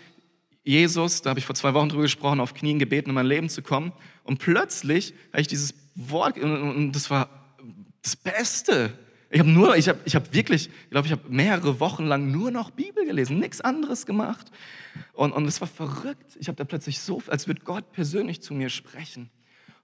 [0.63, 3.47] Jesus, da habe ich vor zwei Wochen drüber gesprochen, auf Knien gebeten, in mein Leben
[3.47, 3.93] zu kommen.
[4.23, 7.29] Und plötzlich habe ich dieses Wort, und das war
[8.01, 8.91] das Beste.
[9.29, 12.31] Ich habe nur, ich habe ich hab wirklich, ich glaube, ich habe mehrere Wochen lang
[12.31, 14.51] nur noch Bibel gelesen, nichts anderes gemacht.
[15.13, 16.37] Und, und es war verrückt.
[16.39, 19.29] Ich habe da plötzlich so, als würde Gott persönlich zu mir sprechen.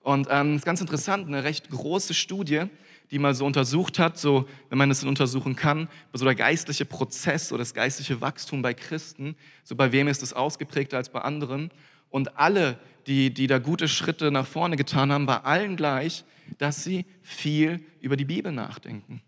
[0.01, 2.63] Und ähm, ist ganz interessant, eine recht große Studie,
[3.11, 7.51] die mal so untersucht hat, so, wenn man es untersuchen kann, so der geistliche Prozess
[7.51, 11.69] oder das geistliche Wachstum bei Christen, so bei wem ist es ausgeprägter als bei anderen.
[12.09, 12.77] Und alle,
[13.07, 16.23] die, die da gute Schritte nach vorne getan haben, war allen gleich,
[16.57, 19.21] dass sie viel über die Bibel nachdenken.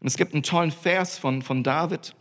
[0.00, 2.14] Und es gibt einen tollen Vers von, von David,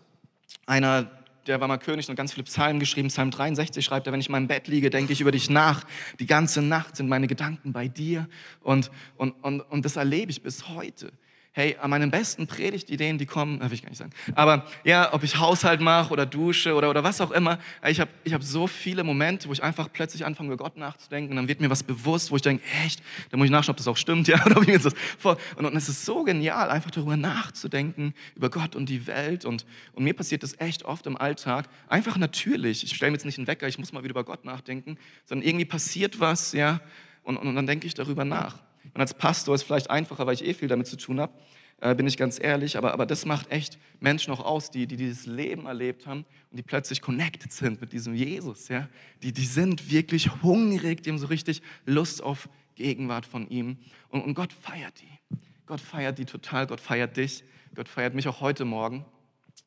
[0.65, 1.11] einer,
[1.47, 3.09] der war mal König und ganz viele Psalmen geschrieben.
[3.09, 5.83] Psalm 63 schreibt er, wenn ich in meinem Bett liege, denke ich über dich nach.
[6.19, 8.27] Die ganze Nacht sind meine Gedanken bei dir.
[8.61, 11.11] Und, und, und, und das erlebe ich bis heute
[11.55, 15.23] hey, an meinen besten Predigtideen, die kommen, will ich gar nicht sagen, aber ja, ob
[15.23, 18.67] ich Haushalt mache oder dusche oder, oder was auch immer, ich habe ich hab so
[18.67, 21.81] viele Momente, wo ich einfach plötzlich anfange, über Gott nachzudenken und dann wird mir was
[21.81, 24.67] bewusst, wo ich denke, echt, da muss ich nachschauen, ob das auch stimmt, ja, oder
[24.67, 25.37] wie ist das vor.
[25.55, 29.65] Und, und es ist so genial, einfach darüber nachzudenken, über Gott und die Welt und,
[29.93, 33.37] und mir passiert das echt oft im Alltag, einfach natürlich, ich stelle mir jetzt nicht
[33.37, 36.81] einen Wecker, ich muss mal wieder über Gott nachdenken, sondern irgendwie passiert was, ja,
[37.23, 38.57] und, und, und dann denke ich darüber nach.
[38.93, 41.33] Und als Pastor ist es vielleicht einfacher, weil ich eh viel damit zu tun habe,
[41.81, 42.77] äh, bin ich ganz ehrlich.
[42.77, 46.57] Aber, aber das macht echt Menschen auch aus, die, die dieses Leben erlebt haben und
[46.57, 48.67] die plötzlich connected sind mit diesem Jesus.
[48.69, 48.87] Ja?
[49.21, 53.77] Die, die sind wirklich hungrig, die haben so richtig Lust auf Gegenwart von ihm.
[54.09, 55.37] Und, und Gott feiert die.
[55.65, 57.43] Gott feiert die total, Gott feiert dich,
[57.73, 59.03] Gott feiert mich auch heute Morgen.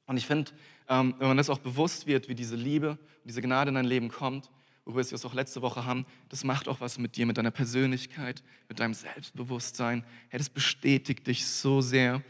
[0.07, 0.52] Und ich finde,
[0.88, 4.09] ähm, wenn man das auch bewusst wird, wie diese Liebe, diese Gnade in dein Leben
[4.09, 4.50] kommt,
[4.88, 7.51] worüber wir es auch letzte Woche haben, das macht auch was mit dir, mit deiner
[7.51, 10.03] Persönlichkeit, mit deinem Selbstbewusstsein.
[10.31, 12.22] Hey, das bestätigt dich so sehr.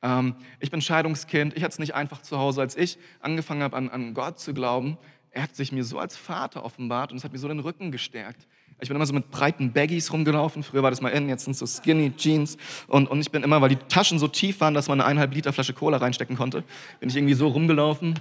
[0.00, 1.56] Ähm, ich bin Scheidungskind.
[1.56, 4.54] Ich hatte es nicht einfach zu Hause, als ich angefangen habe, an, an Gott zu
[4.54, 4.96] glauben.
[5.32, 7.90] Er hat sich mir so als Vater offenbart und es hat mir so den Rücken
[7.90, 8.46] gestärkt.
[8.80, 10.62] Ich bin immer so mit breiten Baggies rumgelaufen.
[10.62, 12.58] Früher war das mal in, jetzt sind es so skinny Jeans.
[12.86, 15.34] Und, und ich bin immer, weil die Taschen so tief waren, dass man eine eineinhalb
[15.34, 16.62] Liter Flasche Cola reinstecken konnte,
[17.00, 18.14] bin ich irgendwie so rumgelaufen.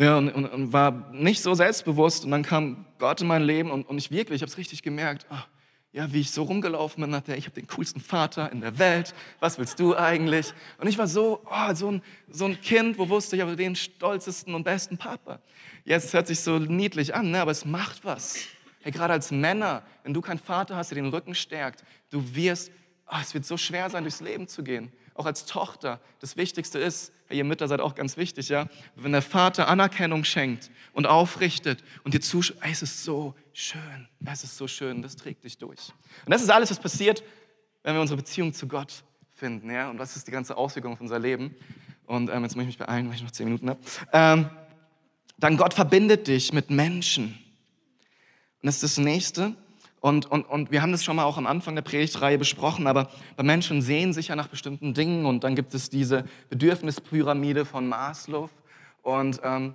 [0.00, 2.24] Ja, und, und, und, war nicht so selbstbewusst.
[2.24, 4.82] Und dann kam Gott in mein Leben und, und ich wirklich, ich habe es richtig
[4.82, 5.46] gemerkt, ach,
[5.92, 9.12] ja, wie ich so rumgelaufen bin, dachte, ich habe den coolsten Vater in der Welt,
[9.40, 10.54] was willst du eigentlich?
[10.78, 13.76] Und ich war so, oh, so, ein, so ein Kind, wo wusste ich, habe den
[13.76, 15.38] stolzesten und besten Papa.
[15.84, 18.38] Jetzt hört sich so niedlich an, ne, aber es macht was.
[18.80, 22.72] Hey, gerade als Männer, wenn du keinen Vater hast, der den Rücken stärkt, du wirst,
[23.06, 26.78] oh, es wird so schwer sein, durchs Leben zu gehen auch als Tochter, das Wichtigste
[26.78, 31.82] ist, ihr Mütter seid auch ganz wichtig, ja, wenn der Vater Anerkennung schenkt und aufrichtet
[32.04, 35.92] und dir zuschaut, es ist so schön, es ist so schön, das trägt dich durch.
[36.24, 37.22] Und das ist alles, was passiert,
[37.82, 41.00] wenn wir unsere Beziehung zu Gott finden, ja, und das ist die ganze Auswirkung auf
[41.00, 41.54] unser Leben.
[42.06, 43.80] Und ähm, jetzt muss ich mich beeilen, weil ich noch zehn Minuten habe.
[44.12, 44.50] Ähm,
[45.38, 47.38] dann Gott verbindet dich mit Menschen.
[48.62, 49.54] Und das ist das Nächste.
[50.00, 53.10] Und, und, und wir haben das schon mal auch am Anfang der Predigtreihe besprochen, aber
[53.36, 57.86] bei Menschen sehen sich ja nach bestimmten Dingen und dann gibt es diese Bedürfnispyramide von
[57.86, 58.48] Maslow.
[59.02, 59.74] Und ähm,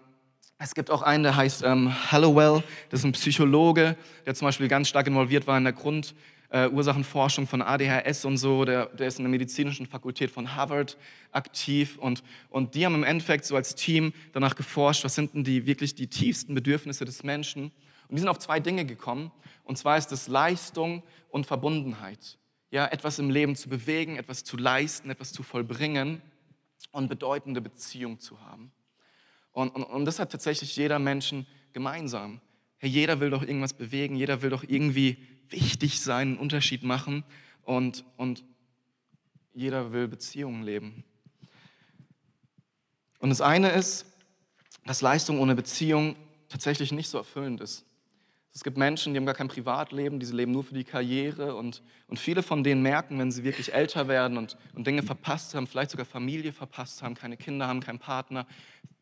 [0.58, 4.68] es gibt auch einen, der heißt ähm, Hallowell, das ist ein Psychologe, der zum Beispiel
[4.68, 9.20] ganz stark involviert war in der Grundursachenforschung äh, von ADHS und so, der, der ist
[9.20, 10.98] in der medizinischen Fakultät von Harvard
[11.34, 15.44] aktiv und, und die haben im Endeffekt so als Team danach geforscht, was sind denn
[15.44, 17.72] die wirklich die tiefsten Bedürfnisse des Menschen
[18.08, 19.32] und die sind auf zwei Dinge gekommen.
[19.64, 22.38] Und zwar ist es Leistung und Verbundenheit.
[22.72, 26.22] Ja, etwas im Leben zu bewegen, etwas zu leisten, etwas zu vollbringen
[26.92, 28.72] und bedeutende Beziehung zu haben.
[29.52, 32.42] Und, und, und das hat tatsächlich jeder Menschen gemeinsam.
[32.78, 35.18] Hey, jeder will doch irgendwas bewegen, jeder will doch irgendwie
[35.50, 37.24] wichtig sein, einen Unterschied machen
[37.64, 38.44] und, und
[39.54, 41.04] jeder will Beziehungen leben.
[43.20, 44.06] Und das eine ist,
[44.86, 46.16] dass Leistung ohne Beziehung
[46.50, 47.85] tatsächlich nicht so erfüllend ist.
[48.56, 51.84] Es gibt Menschen, die haben gar kein Privatleben, die leben nur für die Karriere und,
[52.08, 55.68] und viele von denen merken, wenn sie wirklich älter werden und, und Dinge verpasst haben,
[55.68, 58.48] vielleicht sogar Familie verpasst haben, keine Kinder haben, keinen Partner,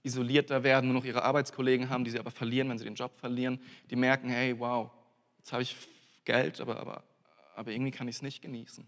[0.01, 3.11] isolierter werden, nur noch ihre Arbeitskollegen haben, die sie aber verlieren, wenn sie den Job
[3.19, 3.59] verlieren,
[3.91, 4.89] die merken, hey, wow,
[5.37, 5.77] jetzt habe ich
[6.25, 7.03] Geld, aber, aber,
[7.55, 8.87] aber irgendwie kann ich es nicht genießen.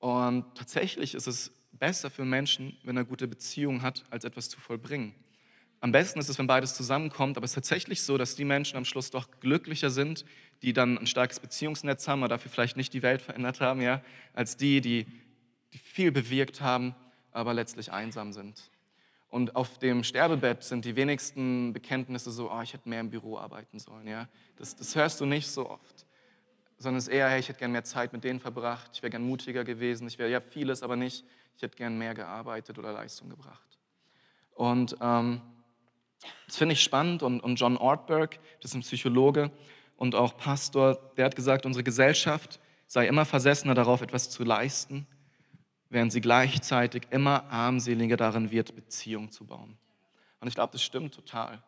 [0.00, 4.58] Und tatsächlich ist es besser für Menschen, wenn er gute Beziehungen hat, als etwas zu
[4.58, 5.14] vollbringen.
[5.80, 8.76] Am besten ist es, wenn beides zusammenkommt, aber es ist tatsächlich so, dass die Menschen
[8.76, 10.24] am Schluss doch glücklicher sind,
[10.62, 14.02] die dann ein starkes Beziehungsnetz haben, aber dafür vielleicht nicht die Welt verändert haben, ja,
[14.34, 15.06] als die, die,
[15.72, 16.96] die viel bewirkt haben,
[17.30, 18.70] aber letztlich einsam sind.
[19.28, 23.36] Und auf dem Sterbebett sind die wenigsten Bekenntnisse so, oh, ich hätte mehr im Büro
[23.36, 24.06] arbeiten sollen.
[24.06, 24.26] Ja?
[24.56, 26.06] Das, das hörst du nicht so oft.
[26.78, 29.10] Sondern es ist eher, hey, ich hätte gern mehr Zeit mit denen verbracht, ich wäre
[29.10, 31.24] gern mutiger gewesen, ich wäre ja vieles, aber nicht,
[31.56, 33.78] ich hätte gern mehr gearbeitet oder Leistung gebracht.
[34.54, 35.42] Und ähm,
[36.46, 39.50] das finde ich spannend und, und John Ortberg, das ist ein Psychologe
[39.96, 45.06] und auch Pastor, der hat gesagt, unsere Gesellschaft sei immer versessener darauf, etwas zu leisten,
[45.90, 49.76] während sie gleichzeitig immer armseliger darin wird, Beziehungen zu bauen.
[50.40, 51.62] Und ich glaube, das stimmt total.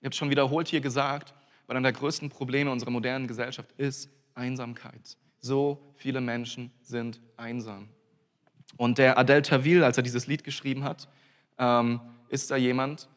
[0.00, 1.34] Ich habe es schon wiederholt hier gesagt,
[1.66, 5.16] weil einer der größten Probleme unserer modernen Gesellschaft ist Einsamkeit.
[5.40, 7.88] So viele Menschen sind einsam.
[8.76, 11.08] Und der Adel Tawil, als er dieses Lied geschrieben hat,
[11.58, 13.08] ähm, ist da jemand,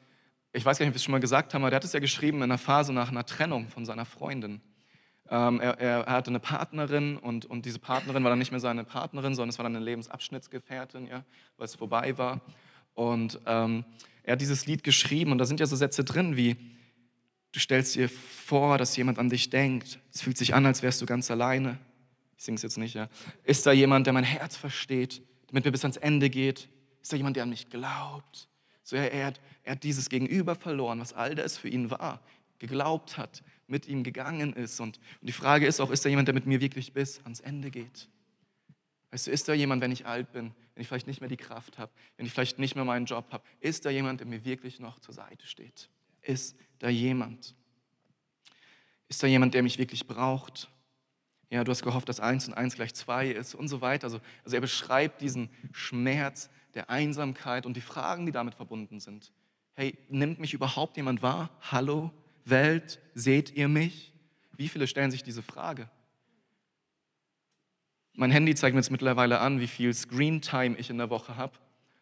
[0.57, 1.93] ich weiß gar nicht, ob wir es schon mal gesagt haben, aber der hat es
[1.93, 4.59] ja geschrieben in einer Phase nach einer Trennung von seiner Freundin.
[5.29, 8.83] Ähm, er, er, hatte eine Partnerin und, und diese Partnerin war dann nicht mehr seine
[8.83, 11.23] Partnerin, sondern es war dann eine Lebensabschnittsgefährtin, ja,
[11.57, 12.41] weil es vorbei war.
[12.93, 13.85] Und ähm,
[14.23, 16.55] er hat dieses Lied geschrieben und da sind ja so Sätze drin wie,
[17.51, 19.99] du stellst dir vor, dass jemand an dich denkt.
[20.13, 21.77] Es fühlt sich an, als wärst du ganz alleine.
[22.37, 23.09] Ich singe es jetzt nicht, ja.
[23.43, 26.69] Ist da jemand, der mein Herz versteht, der mit mir bis ans Ende geht?
[27.01, 28.47] Ist da jemand, der an mich glaubt?
[28.87, 32.21] So, er, er, hat, er hat dieses Gegenüber verloren, was all das für ihn war,
[32.57, 34.79] geglaubt hat, mit ihm gegangen ist.
[34.79, 37.41] Und, und die Frage ist auch, ist da jemand, der mit mir wirklich bis ans
[37.41, 38.07] Ende geht?
[39.11, 41.35] Weißt du, ist da jemand, wenn ich alt bin, wenn ich vielleicht nicht mehr die
[41.35, 44.45] Kraft habe, wenn ich vielleicht nicht mehr meinen Job habe, ist da jemand, der mir
[44.45, 45.89] wirklich noch zur Seite steht?
[46.21, 47.55] Ist da jemand?
[49.09, 50.69] Ist da jemand, der mich wirklich braucht?
[51.49, 54.05] Ja, du hast gehofft, dass eins und eins gleich zwei ist und so weiter.
[54.05, 59.33] Also, also er beschreibt diesen Schmerz, der Einsamkeit und die Fragen, die damit verbunden sind.
[59.73, 61.49] Hey, nimmt mich überhaupt jemand wahr?
[61.59, 62.11] Hallo,
[62.45, 64.13] Welt, seht ihr mich?
[64.55, 65.89] Wie viele stellen sich diese Frage?
[68.13, 71.53] Mein Handy zeigt mir jetzt mittlerweile an, wie viel Screentime ich in der Woche habe.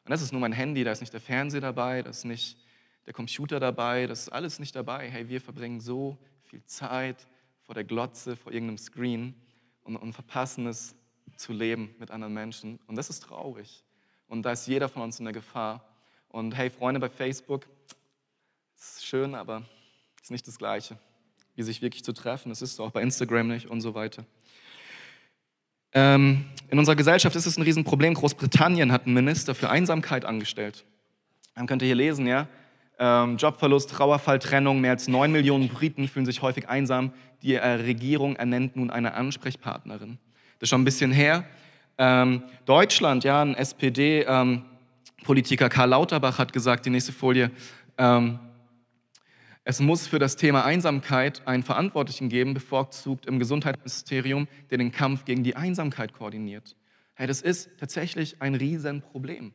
[0.04, 2.58] Und das ist nur mein Handy, da ist nicht der Fernseher dabei, da ist nicht
[3.06, 5.10] der Computer dabei, das ist alles nicht dabei.
[5.10, 7.28] Hey, wir verbringen so viel Zeit
[7.62, 9.36] vor der Glotze, vor irgendeinem Screen
[9.84, 10.96] und, und verpassen es
[11.38, 12.78] zu leben mit anderen Menschen.
[12.88, 13.85] Und das ist traurig.
[14.28, 15.84] Und da ist jeder von uns in der Gefahr.
[16.30, 17.68] Und hey, Freunde bei Facebook,
[18.78, 19.64] ist schön, aber
[20.22, 20.98] ist nicht das Gleiche,
[21.56, 22.52] wie sich wirklich zu treffen.
[22.52, 24.26] Es ist auch bei Instagram nicht und so weiter.
[25.94, 28.16] Ähm, in unserer Gesellschaft ist es ein Riesenproblem.
[28.16, 30.84] Großbritannien hat einen Minister für Einsamkeit angestellt.
[31.56, 32.48] Dann könnt ihr hier lesen, ja.
[33.00, 34.82] Ähm, Jobverlust, Trauerfall, Trennung.
[34.82, 37.14] Mehr als neun Millionen Briten fühlen sich häufig einsam.
[37.44, 40.18] Die äh, Regierung ernennt nun eine Ansprechpartnerin.
[40.60, 41.46] Das ist schon ein bisschen her.
[41.98, 47.52] Ähm, Deutschland, ja, ein SPD-Politiker ähm, Karl Lauterbach hat gesagt, die nächste Folie,
[47.98, 48.40] ähm,
[49.68, 55.26] es muss für das Thema Einsamkeit einen Verantwortlichen geben, bevorzugt im Gesundheitsministerium, der den Kampf
[55.26, 56.76] gegen die Einsamkeit koordiniert.
[57.16, 59.54] Hey, das ist tatsächlich ein Riesenproblem.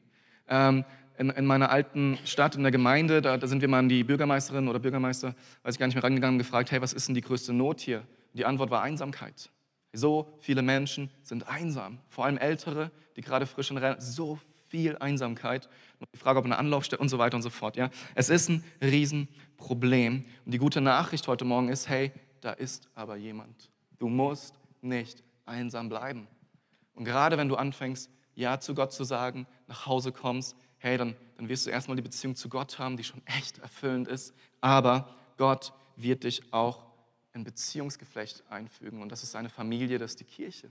[0.48, 0.84] Ähm,
[1.16, 4.02] in, in, meiner alten Stadt, in der Gemeinde, da, da, sind wir mal an die
[4.02, 7.20] Bürgermeisterin oder Bürgermeister, weiß ich gar nicht mehr rangegangen, gefragt, hey, was ist denn die
[7.20, 8.02] größte Not hier?
[8.32, 9.50] Die Antwort war Einsamkeit.
[9.92, 14.96] So viele Menschen sind einsam, vor allem Ältere, die gerade frisch in Rente, so viel
[14.98, 15.68] Einsamkeit.
[16.14, 17.76] Die Frage, ob eine Anlaufstelle und so weiter und so fort.
[17.76, 17.90] Ja?
[18.14, 20.24] Es ist ein Riesenproblem.
[20.44, 23.70] Und die gute Nachricht heute Morgen ist, hey, da ist aber jemand.
[23.98, 26.28] Du musst nicht einsam bleiben.
[26.94, 31.16] Und gerade wenn du anfängst, Ja zu Gott zu sagen, nach Hause kommst, hey, dann,
[31.36, 34.34] dann wirst du erstmal die Beziehung zu Gott haben, die schon echt erfüllend ist.
[34.60, 36.89] Aber Gott wird dich auch
[37.32, 40.70] ein Beziehungsgeflecht einfügen und das ist eine Familie, das ist die Kirche.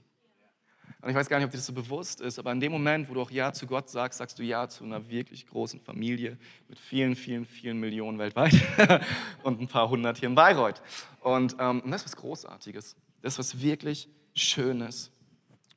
[1.02, 3.10] Und ich weiß gar nicht, ob dir das so bewusst ist, aber in dem Moment,
[3.10, 6.38] wo du auch Ja zu Gott sagst, sagst du Ja zu einer wirklich großen Familie
[6.68, 8.54] mit vielen, vielen, vielen Millionen weltweit
[9.44, 10.82] und ein paar hundert hier in Bayreuth.
[11.22, 12.96] Und, ähm, und das ist was Großartiges.
[13.22, 15.12] Das ist was wirklich Schönes.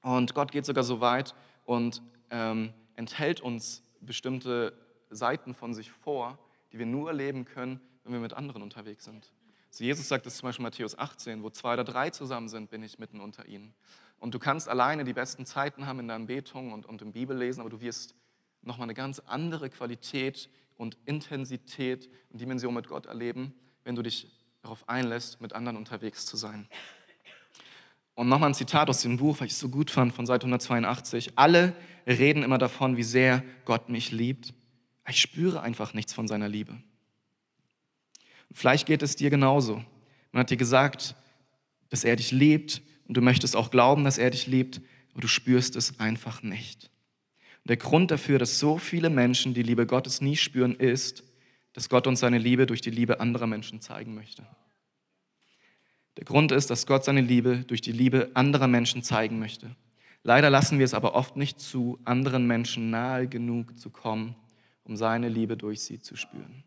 [0.00, 4.72] Und Gott geht sogar so weit und ähm, enthält uns bestimmte
[5.10, 6.38] Seiten von sich vor,
[6.72, 9.32] die wir nur erleben können, wenn wir mit anderen unterwegs sind.
[9.74, 12.68] So Jesus sagt es zum Beispiel in Matthäus 18, wo zwei oder drei zusammen sind,
[12.68, 13.72] bin ich mitten unter ihnen.
[14.18, 17.62] Und du kannst alleine die besten Zeiten haben in der Anbetung und, und im Bibellesen,
[17.62, 18.14] aber du wirst
[18.61, 24.30] nochmal eine ganz andere Qualität und Intensität und Dimension mit Gott erleben, wenn du dich
[24.61, 26.68] darauf einlässt, mit anderen unterwegs zu sein.
[28.14, 30.44] Und nochmal ein Zitat aus dem Buch, weil ich es so gut fand, von Seite
[30.44, 31.38] 182.
[31.38, 31.74] Alle
[32.06, 34.52] reden immer davon, wie sehr Gott mich liebt.
[35.08, 36.76] Ich spüre einfach nichts von seiner Liebe.
[38.52, 39.84] Vielleicht geht es dir genauso.
[40.32, 41.14] Man hat dir gesagt,
[41.90, 44.80] dass er dich liebt und du möchtest auch glauben, dass er dich liebt,
[45.12, 46.90] aber du spürst es einfach nicht.
[47.64, 51.22] Und der Grund dafür, dass so viele Menschen die Liebe Gottes nie spüren, ist,
[51.72, 54.46] dass Gott uns seine Liebe durch die Liebe anderer Menschen zeigen möchte.
[56.16, 59.74] Der Grund ist, dass Gott seine Liebe durch die Liebe anderer Menschen zeigen möchte.
[60.22, 64.36] Leider lassen wir es aber oft nicht zu, anderen Menschen nahe genug zu kommen,
[64.84, 66.64] um seine Liebe durch sie zu spüren.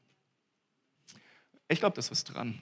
[1.67, 2.60] Ich glaube, das ist dran.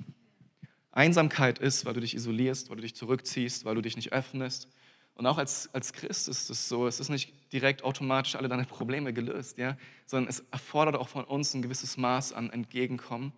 [0.92, 4.68] Einsamkeit ist, weil du dich isolierst, weil du dich zurückziehst, weil du dich nicht öffnest.
[5.16, 8.66] Und auch als, als Christ ist es so, es ist nicht direkt automatisch alle deine
[8.66, 9.78] Probleme gelöst, ja?
[10.06, 13.34] sondern es erfordert auch von uns ein gewisses Maß an Entgegenkommen.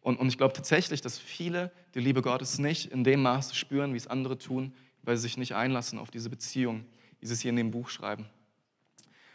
[0.00, 3.92] Und, und ich glaube tatsächlich, dass viele die Liebe Gottes nicht in dem Maße spüren,
[3.92, 4.72] wie es andere tun,
[5.02, 6.84] weil sie sich nicht einlassen auf diese Beziehung,
[7.20, 8.24] wie sie es hier in dem Buch schreiben.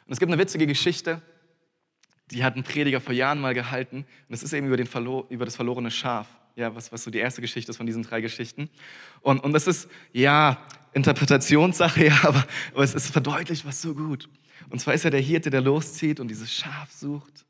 [0.05, 1.21] Und es gibt eine witzige Geschichte,
[2.31, 3.97] die hat ein Prediger vor Jahren mal gehalten.
[3.97, 4.87] Und das ist eben über, den
[5.29, 6.27] über das verlorene Schaf.
[6.55, 8.69] Ja, was, was so die erste Geschichte ist von diesen drei Geschichten.
[9.21, 10.57] Und, und das ist, ja,
[10.93, 14.27] Interpretationssache, ja, aber, aber es ist verdeutlicht was so gut.
[14.69, 17.45] Und zwar ist er der Hirte, der loszieht und dieses Schaf sucht.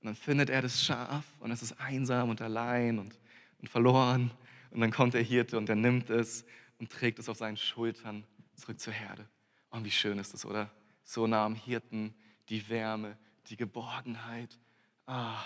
[0.00, 3.18] Und dann findet er das Schaf und es ist einsam und allein und,
[3.60, 4.30] und verloren.
[4.70, 6.44] Und dann kommt der Hirte und er nimmt es
[6.78, 9.26] und trägt es auf seinen Schultern zurück zur Herde.
[9.70, 10.70] Und oh, wie schön ist das, oder?
[11.04, 12.14] So nah am Hirten,
[12.48, 13.16] die Wärme,
[13.48, 14.58] die Geborgenheit.
[15.06, 15.36] Ah,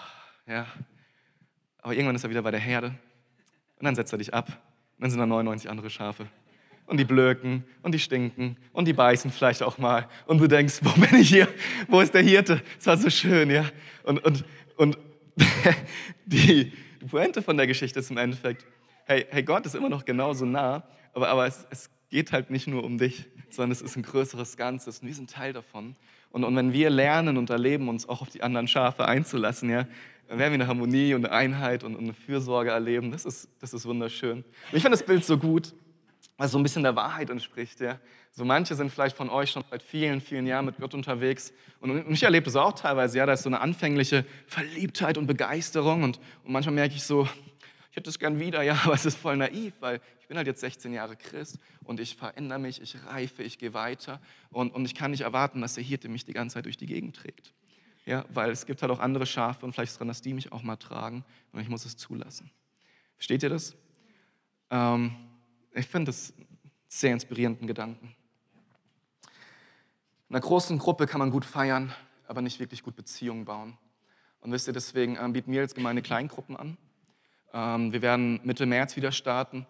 [0.47, 0.67] ja.
[1.79, 2.89] Aber irgendwann ist er wieder bei der Herde
[3.79, 4.49] und dann setzt er dich ab.
[4.49, 6.27] Und dann sind da 99 andere Schafe.
[6.87, 10.09] Und die blöken und die stinken und die beißen vielleicht auch mal.
[10.27, 11.49] Und du denkst, wo bin ich hier?
[11.89, 12.63] Wo ist der Hirte?
[12.79, 13.67] Es war so schön, ja.
[14.05, 14.45] Und, und,
[14.77, 14.99] und
[16.27, 16.73] die,
[17.07, 18.67] Pointe von der Geschichte ist im Endeffekt,
[19.05, 20.83] hey, hey Gott ist immer noch genauso nah,
[21.15, 24.57] aber, aber es, es geht halt nicht nur um dich, sondern es ist ein größeres
[24.57, 25.97] Ganzes und wir sind Teil davon.
[26.31, 29.87] Und, und wenn wir lernen und erleben, uns auch auf die anderen Schafe einzulassen, ja,
[30.27, 33.11] dann werden wir eine Harmonie und eine Einheit und, und eine Fürsorge erleben.
[33.11, 34.39] Das ist, das ist wunderschön.
[34.39, 35.75] Und ich finde das Bild so gut,
[36.39, 37.81] was so ein bisschen der Wahrheit entspricht.
[37.81, 38.01] Ja.
[38.31, 41.53] So manche sind vielleicht von euch schon seit vielen, vielen Jahren mit Gott unterwegs.
[41.81, 43.19] Und ich erlebe das auch teilweise.
[43.19, 46.03] Ja, da ist so eine anfängliche Verliebtheit und Begeisterung.
[46.03, 47.29] Und, und manchmal merke ich so,
[47.97, 50.47] ich hätte es gern wieder, ja, aber es ist voll naiv, weil ich bin halt
[50.47, 54.85] jetzt 16 Jahre Christ und ich verändere mich, ich reife, ich gehe weiter und, und
[54.85, 57.55] ich kann nicht erwarten, dass der Hirte mich die ganze Zeit durch die Gegend trägt.
[58.05, 60.53] Ja, weil es gibt halt auch andere Schafe und vielleicht ist dran, dass die mich
[60.53, 62.51] auch mal tragen und ich muss es zulassen.
[63.15, 63.75] Versteht ihr das?
[64.69, 65.17] Ähm,
[65.73, 66.35] ich finde das
[66.89, 68.15] sehr inspirierenden Gedanken.
[70.29, 71.95] In einer großen Gruppe kann man gut feiern,
[72.29, 73.79] aber nicht wirklich gut Beziehungen bauen.
[74.41, 76.77] Und wisst ihr, deswegen ähm, bieten wir als Gemeinde Kleingruppen an.
[77.53, 79.67] Ähm, wir werden Mitte März wieder starten.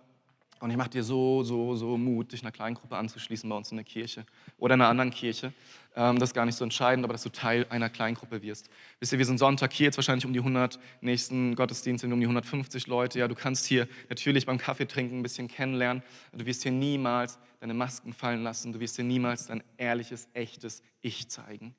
[0.59, 3.77] Und ich mache dir so, so, so Mut, dich einer Kleingruppe anzuschließen bei uns in
[3.77, 4.25] der Kirche
[4.57, 5.53] oder in einer anderen Kirche.
[5.95, 8.71] Ähm, das ist gar nicht so entscheidend, aber dass du Teil einer Kleingruppe wirst.
[8.99, 12.21] Wisst ihr, wir sind Sonntag hier, jetzt wahrscheinlich um die 100, nächsten Gottesdienst sind um
[12.21, 13.19] die 150 Leute.
[13.19, 16.03] Ja, du kannst hier natürlich beim Kaffee trinken ein bisschen kennenlernen.
[16.33, 18.73] Du wirst hier niemals deine Masken fallen lassen.
[18.73, 21.75] Du wirst hier niemals dein ehrliches, echtes Ich zeigen,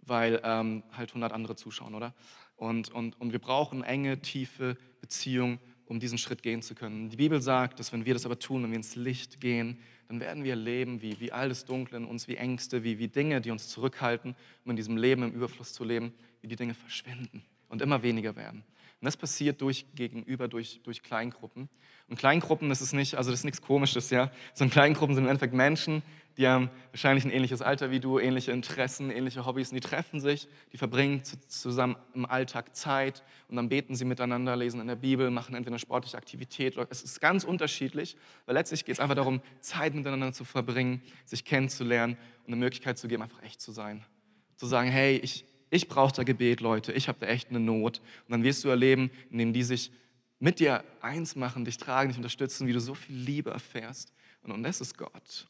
[0.00, 2.14] weil ähm, halt 100 andere zuschauen, oder?
[2.62, 7.10] Und, und, und wir brauchen enge, tiefe Beziehung, um diesen Schritt gehen zu können.
[7.10, 10.20] Die Bibel sagt, dass wenn wir das aber tun, wenn wir ins Licht gehen, dann
[10.20, 13.50] werden wir leben wie, wie alles Dunkle in uns, wie Ängste, wie, wie Dinge, die
[13.50, 17.82] uns zurückhalten, um in diesem Leben im Überfluss zu leben, wie die Dinge verschwinden und
[17.82, 18.62] immer weniger werden.
[19.02, 21.68] Und das passiert durch gegenüber, durch, durch Kleingruppen.
[22.06, 24.30] Und Kleingruppen, das ist nicht, also das ist nichts Komisches, ja.
[24.54, 26.04] Sondern Kleingruppen sind im Endeffekt Menschen,
[26.36, 30.20] die haben wahrscheinlich ein ähnliches Alter wie du, ähnliche Interessen, ähnliche Hobbys und die treffen
[30.20, 34.94] sich, die verbringen zusammen im Alltag Zeit und dann beten sie miteinander, lesen in der
[34.94, 36.76] Bibel, machen entweder eine sportliche Aktivität.
[36.88, 41.44] Es ist ganz unterschiedlich, weil letztlich geht es einfach darum, Zeit miteinander zu verbringen, sich
[41.44, 44.04] kennenzulernen und eine Möglichkeit zu geben, einfach echt zu sein.
[44.58, 48.00] Zu sagen, hey, ich, ich brauche da Gebet, Leute, ich habe da echt eine Not.
[48.26, 49.90] Und dann wirst du erleben, indem die sich
[50.38, 54.12] mit dir eins machen, dich tragen, dich unterstützen, wie du so viel Liebe erfährst.
[54.42, 55.48] Und, und das ist Gott.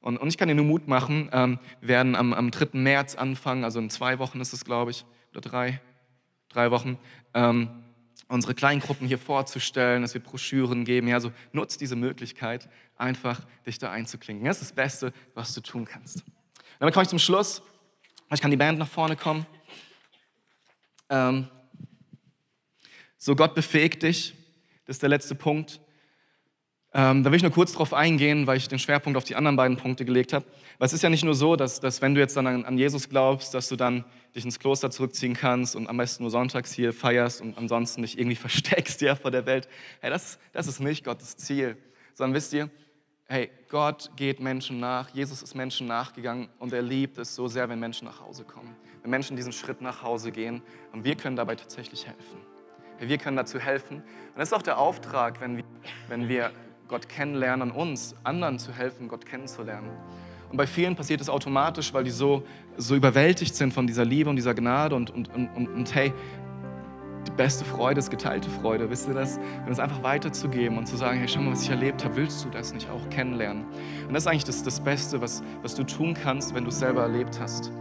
[0.00, 2.68] Und, und ich kann dir nur Mut machen, ähm, wir werden am, am 3.
[2.78, 5.82] März anfangen, also in zwei Wochen ist es, glaube ich, oder drei,
[6.48, 6.98] drei Wochen,
[7.34, 7.68] ähm,
[8.28, 11.06] unsere Kleingruppen hier vorzustellen, es wird Broschüren geben.
[11.06, 14.46] Ja, also nutzt diese Möglichkeit, einfach dich da einzuklinken.
[14.46, 16.24] Das ist das Beste, was du tun kannst.
[16.78, 17.62] Damit komme ich zum Schluss.
[18.32, 19.44] Ich kann die Band nach vorne kommen.
[21.08, 21.48] Ähm,
[23.18, 24.34] so, Gott befähigt dich.
[24.84, 25.80] Das ist der letzte Punkt.
[26.92, 29.56] Ähm, da will ich nur kurz drauf eingehen, weil ich den Schwerpunkt auf die anderen
[29.56, 30.44] beiden Punkte gelegt habe.
[30.78, 32.78] Weil es ist ja nicht nur so, dass, dass wenn du jetzt dann an, an,
[32.78, 34.04] Jesus glaubst, dass du dann
[34.34, 38.16] dich ins Kloster zurückziehen kannst und am besten nur sonntags hier feierst und ansonsten dich
[38.16, 39.68] irgendwie versteckst ja, vor der Welt.
[40.00, 41.76] Hey, das, das ist nicht Gottes Ziel.
[42.14, 42.70] Sondern wisst ihr,
[43.30, 47.68] hey, Gott geht Menschen nach, Jesus ist Menschen nachgegangen und er liebt es so sehr,
[47.68, 48.74] wenn Menschen nach Hause kommen.
[49.02, 50.62] Wenn Menschen diesen Schritt nach Hause gehen
[50.92, 52.40] und wir können dabei tatsächlich helfen.
[52.98, 53.98] Hey, wir können dazu helfen.
[53.98, 55.64] Und das ist auch der Auftrag, wenn wir,
[56.08, 56.50] wenn wir
[56.88, 59.90] Gott kennenlernen, uns, anderen zu helfen, Gott kennenzulernen.
[60.50, 62.42] Und bei vielen passiert es automatisch, weil die so,
[62.76, 66.12] so überwältigt sind von dieser Liebe und dieser Gnade und, und, und, und, und hey,
[67.40, 69.38] beste Freude ist geteilte Freude, wisst ihr das?
[69.64, 72.44] Und es einfach weiterzugeben und zu sagen, hey, schau mal, was ich erlebt habe, willst
[72.44, 73.64] du das nicht auch kennenlernen?
[74.06, 76.78] Und das ist eigentlich das, das Beste, was, was du tun kannst, wenn du es
[76.78, 77.72] selber erlebt hast.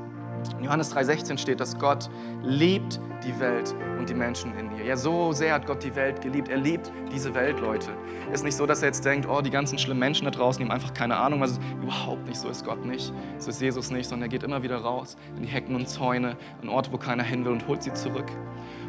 [0.57, 2.09] In Johannes 3,16 steht, dass Gott
[2.43, 4.85] liebt die Welt und die Menschen in ihr.
[4.85, 6.47] Ja, so sehr hat Gott die Welt geliebt.
[6.47, 7.89] Er liebt diese Welt, Leute.
[8.27, 10.63] Es ist nicht so, dass er jetzt denkt, oh, die ganzen schlimmen Menschen da draußen,
[10.63, 11.59] die haben einfach keine Ahnung, ist.
[11.81, 13.13] Überhaupt nicht, so ist Gott nicht.
[13.37, 16.37] So ist Jesus nicht, sondern er geht immer wieder raus in die Hecken und Zäune,
[16.61, 18.31] an Orte, wo keiner hin will und holt sie zurück.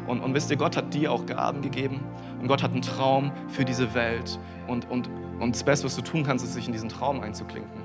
[0.07, 2.01] Und, und wisst ihr, Gott hat dir auch Gaben gegeben
[2.39, 4.39] und Gott hat einen Traum für diese Welt.
[4.67, 7.80] Und, und, und das Beste, was du tun kannst, ist, sich in diesen Traum einzuklinken.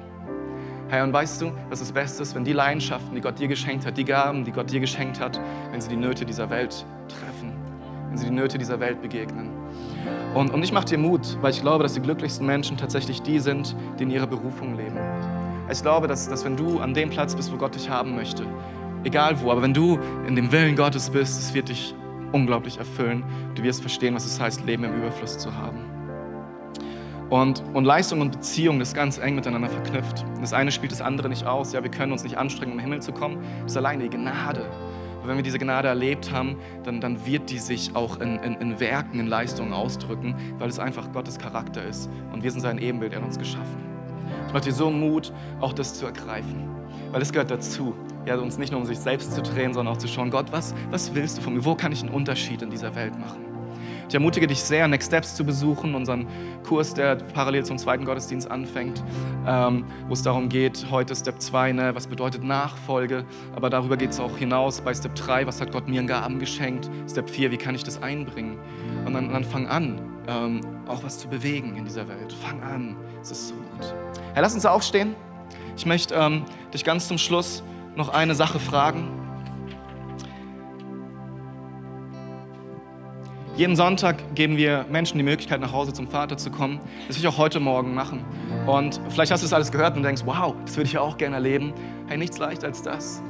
[0.89, 3.85] Herr, und weißt du, was das Beste ist, wenn die Leidenschaften, die Gott dir geschenkt
[3.85, 5.41] hat, die Gaben, die Gott dir geschenkt hat,
[5.73, 7.53] wenn sie die Nöte dieser Welt treffen,
[8.09, 9.51] wenn sie die Nöte dieser Welt begegnen.
[10.35, 13.41] Und, und ich mache dir Mut, weil ich glaube, dass die glücklichsten Menschen tatsächlich die
[13.41, 14.99] sind, die in ihrer Berufung leben.
[15.71, 18.47] Ich glaube, dass, dass wenn du an dem Platz bist, wo Gott dich haben möchte,
[19.03, 21.95] egal wo, aber wenn du in dem Willen Gottes bist, es wird dich
[22.31, 23.25] unglaublich erfüllen.
[23.57, 25.96] Du wirst verstehen, was es heißt, Leben im Überfluss zu haben.
[27.29, 30.25] Und, und Leistung und Beziehung ist ganz eng miteinander verknüpft.
[30.41, 31.73] Das eine spielt das andere nicht aus.
[31.73, 33.39] Ja, wir können uns nicht anstrengen, um Himmel zu kommen.
[33.63, 34.65] Das ist alleine die Gnade.
[35.21, 38.55] Und wenn wir diese Gnade erlebt haben, dann, dann wird die sich auch in, in,
[38.61, 42.09] in Werken, in Leistungen ausdrücken, weil es einfach Gottes Charakter ist.
[42.33, 43.77] Und wir sind sein Ebenbild, er hat uns geschaffen.
[44.47, 46.71] Ich mache dir so Mut, auch das zu ergreifen.
[47.11, 47.95] Weil es gehört dazu.
[48.25, 50.77] Ja, uns nicht nur um sich selbst zu drehen, sondern auch zu schauen, Gott, was,
[50.91, 51.65] was willst du von mir?
[51.65, 53.56] Wo kann ich einen Unterschied in dieser Welt machen?
[54.09, 56.27] Ich ermutige dich sehr, Next Steps zu besuchen, unseren
[56.67, 59.03] Kurs, der parallel zum zweiten Gottesdienst anfängt,
[59.47, 63.25] ähm, wo es darum geht, heute Step 2, ne, was bedeutet Nachfolge,
[63.57, 66.39] aber darüber geht es auch hinaus bei Step 3, was hat Gott mir in Gaben
[66.39, 68.59] geschenkt, Step 4, wie kann ich das einbringen?
[69.05, 72.33] Und dann, dann fang an, ähm, auch was zu bewegen in dieser Welt.
[72.33, 73.95] Fang an, es ist so gut.
[74.35, 75.17] Herr, lass uns aufstehen.
[75.77, 77.65] Ich möchte ähm, dich ganz zum Schluss
[77.97, 79.26] noch eine Sache fragen.
[83.57, 86.79] Jeden Sonntag geben wir Menschen die Möglichkeit, nach Hause zum Vater zu kommen.
[87.09, 88.23] Das will ich auch heute Morgen machen.
[88.67, 91.17] Und vielleicht hast du das alles gehört und denkst, wow, das würde ich ja auch
[91.17, 91.73] gerne erleben.
[92.07, 93.23] Hey, nichts leichter als das.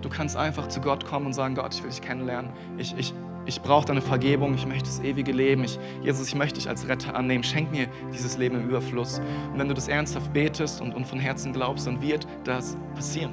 [0.00, 2.52] Du kannst einfach zu Gott kommen und sagen, Gott, ich will dich kennenlernen.
[2.76, 3.12] Ich, ich,
[3.46, 4.54] ich brauche deine Vergebung.
[4.54, 5.64] Ich möchte das ewige Leben.
[5.64, 7.42] Ich, Jesus, ich möchte dich als Retter annehmen.
[7.42, 9.20] Schenk mir dieses Leben im Überfluss.
[9.52, 13.32] Und wenn du das ernsthaft betest und, und von Herzen glaubst, dann wird das passieren.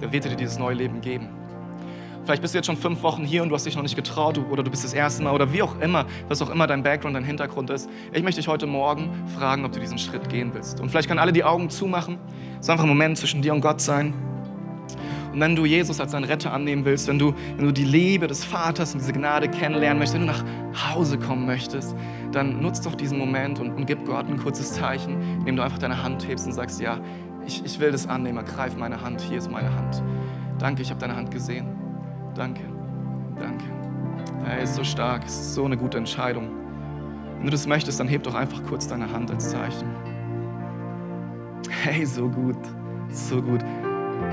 [0.00, 1.30] Dann wird er dir dieses neue Leben geben.
[2.24, 4.40] Vielleicht bist du jetzt schon fünf Wochen hier und du hast dich noch nicht getraut
[4.50, 7.14] oder du bist das erste Mal oder wie auch immer, was auch immer dein Background,
[7.14, 7.90] dein Hintergrund ist.
[8.12, 10.80] Ich möchte dich heute Morgen fragen, ob du diesen Schritt gehen willst.
[10.80, 12.18] Und vielleicht können alle die Augen zumachen.
[12.60, 14.14] Es soll einfach ein Moment zwischen dir und Gott sein.
[15.34, 18.26] Und wenn du Jesus als deinen Retter annehmen willst, wenn du, wenn du die Liebe
[18.26, 21.94] des Vaters und diese Gnade kennenlernen möchtest, wenn du nach Hause kommen möchtest,
[22.32, 25.78] dann nutzt doch diesen Moment und, und gib Gott ein kurzes Zeichen, indem du einfach
[25.78, 27.00] deine Hand hebst und sagst, ja,
[27.46, 30.02] ich, ich will das annehmen, ergreif meine Hand, hier ist meine Hand.
[30.58, 31.83] Danke, ich habe deine Hand gesehen.
[32.34, 32.62] Danke,
[33.38, 33.64] danke.
[34.46, 36.50] Er ist so stark, es ist so eine gute Entscheidung.
[37.36, 39.88] Wenn du das möchtest, dann heb doch einfach kurz deine Hand als Zeichen.
[41.82, 42.56] Hey, so gut,
[43.08, 43.60] so gut.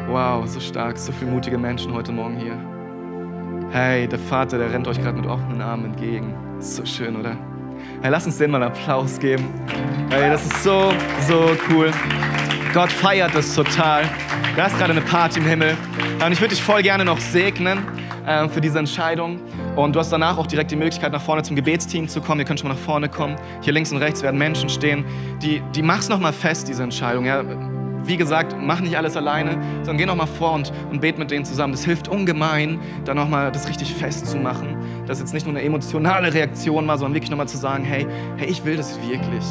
[0.08, 2.58] Wow, so stark, so viele mutige Menschen heute Morgen hier.
[3.72, 6.34] Hey, der Vater, der rennt euch gerade mit offenen Armen entgegen.
[6.60, 7.38] So schön, oder?
[8.02, 9.46] Hey, lass uns denen mal einen Applaus geben.
[10.10, 10.92] Hey, das ist so,
[11.28, 11.92] so cool.
[12.74, 14.06] Gott feiert das total.
[14.56, 15.76] Da ist gerade eine Party im Himmel.
[16.26, 17.80] Und ich würde dich voll gerne noch segnen
[18.26, 19.42] äh, für diese Entscheidung.
[19.76, 22.40] Und du hast danach auch direkt die Möglichkeit, nach vorne zum Gebetsteam zu kommen.
[22.40, 23.36] Ihr könnt schon mal nach vorne kommen.
[23.60, 25.04] Hier links und rechts werden Menschen stehen.
[25.42, 27.26] Die, die mach's noch mal fest, diese Entscheidung.
[27.26, 27.44] Ja?
[28.06, 31.30] Wie gesagt, mach nicht alles alleine, sondern geh noch mal vor und, und bet mit
[31.30, 31.74] denen zusammen.
[31.74, 34.78] Das hilft ungemein, da noch mal das richtig festzumachen.
[35.08, 37.84] Das ist jetzt nicht nur eine emotionale Reaktion war, sondern wirklich noch mal zu sagen,
[37.84, 38.08] hey,
[38.38, 39.44] hey, ich will das wirklich.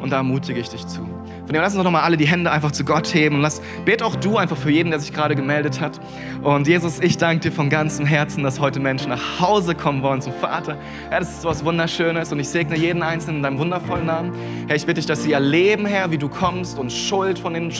[0.00, 1.17] Und da ermutige ich dich zu.
[1.48, 3.62] Von dem lass uns doch nochmal alle die Hände einfach zu Gott heben und lass,
[3.86, 5.98] bet auch du einfach für jeden, der sich gerade gemeldet hat.
[6.42, 10.20] Und Jesus, ich danke dir von ganzem Herzen, dass heute Menschen nach Hause kommen wollen
[10.20, 10.76] zum Vater.
[11.10, 14.34] Ja, das ist was Wunderschönes und ich segne jeden Einzelnen in deinem wundervollen Namen.
[14.66, 17.72] Herr, ich bitte dich, dass sie erleben, Herr, wie du kommst und Schuld von den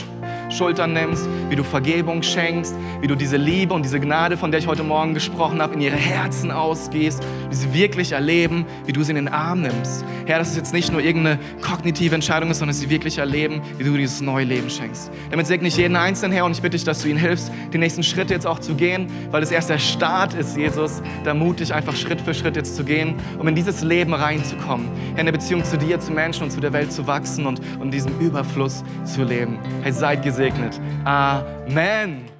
[0.49, 4.59] Schultern nimmst, wie du Vergebung schenkst, wie du diese Liebe und diese Gnade, von der
[4.59, 9.03] ich heute Morgen gesprochen habe, in ihre Herzen ausgehst, wie sie wirklich erleben, wie du
[9.03, 10.03] sie in den Arm nimmst.
[10.25, 13.58] Herr, dass es jetzt nicht nur irgendeine kognitive Entscheidung ist, sondern dass sie wirklich erleben,
[13.77, 15.11] wie du dieses neue Leben schenkst.
[15.31, 17.77] Damit segne ich jeden Einzelnen, Herr, und ich bitte dich, dass du ihnen hilfst, die
[17.77, 21.73] nächsten Schritte jetzt auch zu gehen, weil es erst der Start ist, Jesus, da mutig
[21.73, 24.87] einfach Schritt für Schritt jetzt zu gehen, um in dieses Leben reinzukommen,
[25.17, 27.83] in der Beziehung zu dir, zu Menschen und zu der Welt zu wachsen und, und
[27.83, 29.59] in diesem Überfluss zu leben.
[29.81, 30.79] Hey, seid gesegnet.
[31.05, 32.38] Amen.